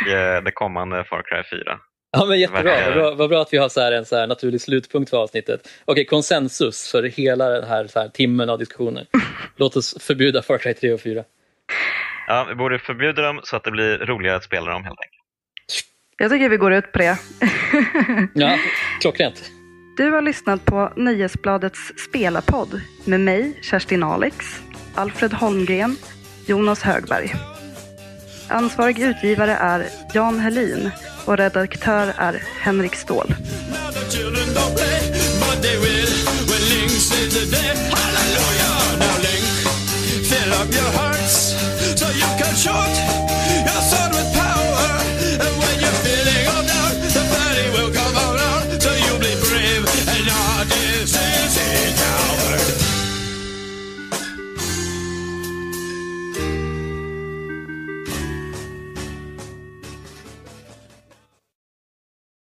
[0.45, 1.79] det kommande Far Cry 4.
[2.11, 4.61] Ja men jättebra, vad bra, vad bra att vi har så en så här naturlig
[4.61, 5.69] slutpunkt för avsnittet.
[5.85, 9.07] Okej, konsensus för hela den här, här timmen av diskussioner.
[9.57, 11.25] Låt oss förbjuda Far Cry 3 och 4.
[12.27, 15.18] Ja, vi borde förbjuda dem så att det blir roligare att spela dem helt enkelt.
[16.21, 17.19] Jag tycker vi går ut på det.
[18.35, 18.59] ja,
[19.01, 19.51] klockrent.
[19.97, 24.37] Du har lyssnat på Nöjesbladets spelarpodd med mig, Kerstin Alex,
[24.95, 25.97] Alfred Holmgren,
[26.47, 27.35] Jonas Högberg.
[28.49, 30.91] Ansvarig utgivare är Jan Helin
[31.25, 33.35] och redaktör är Henrik Ståhl.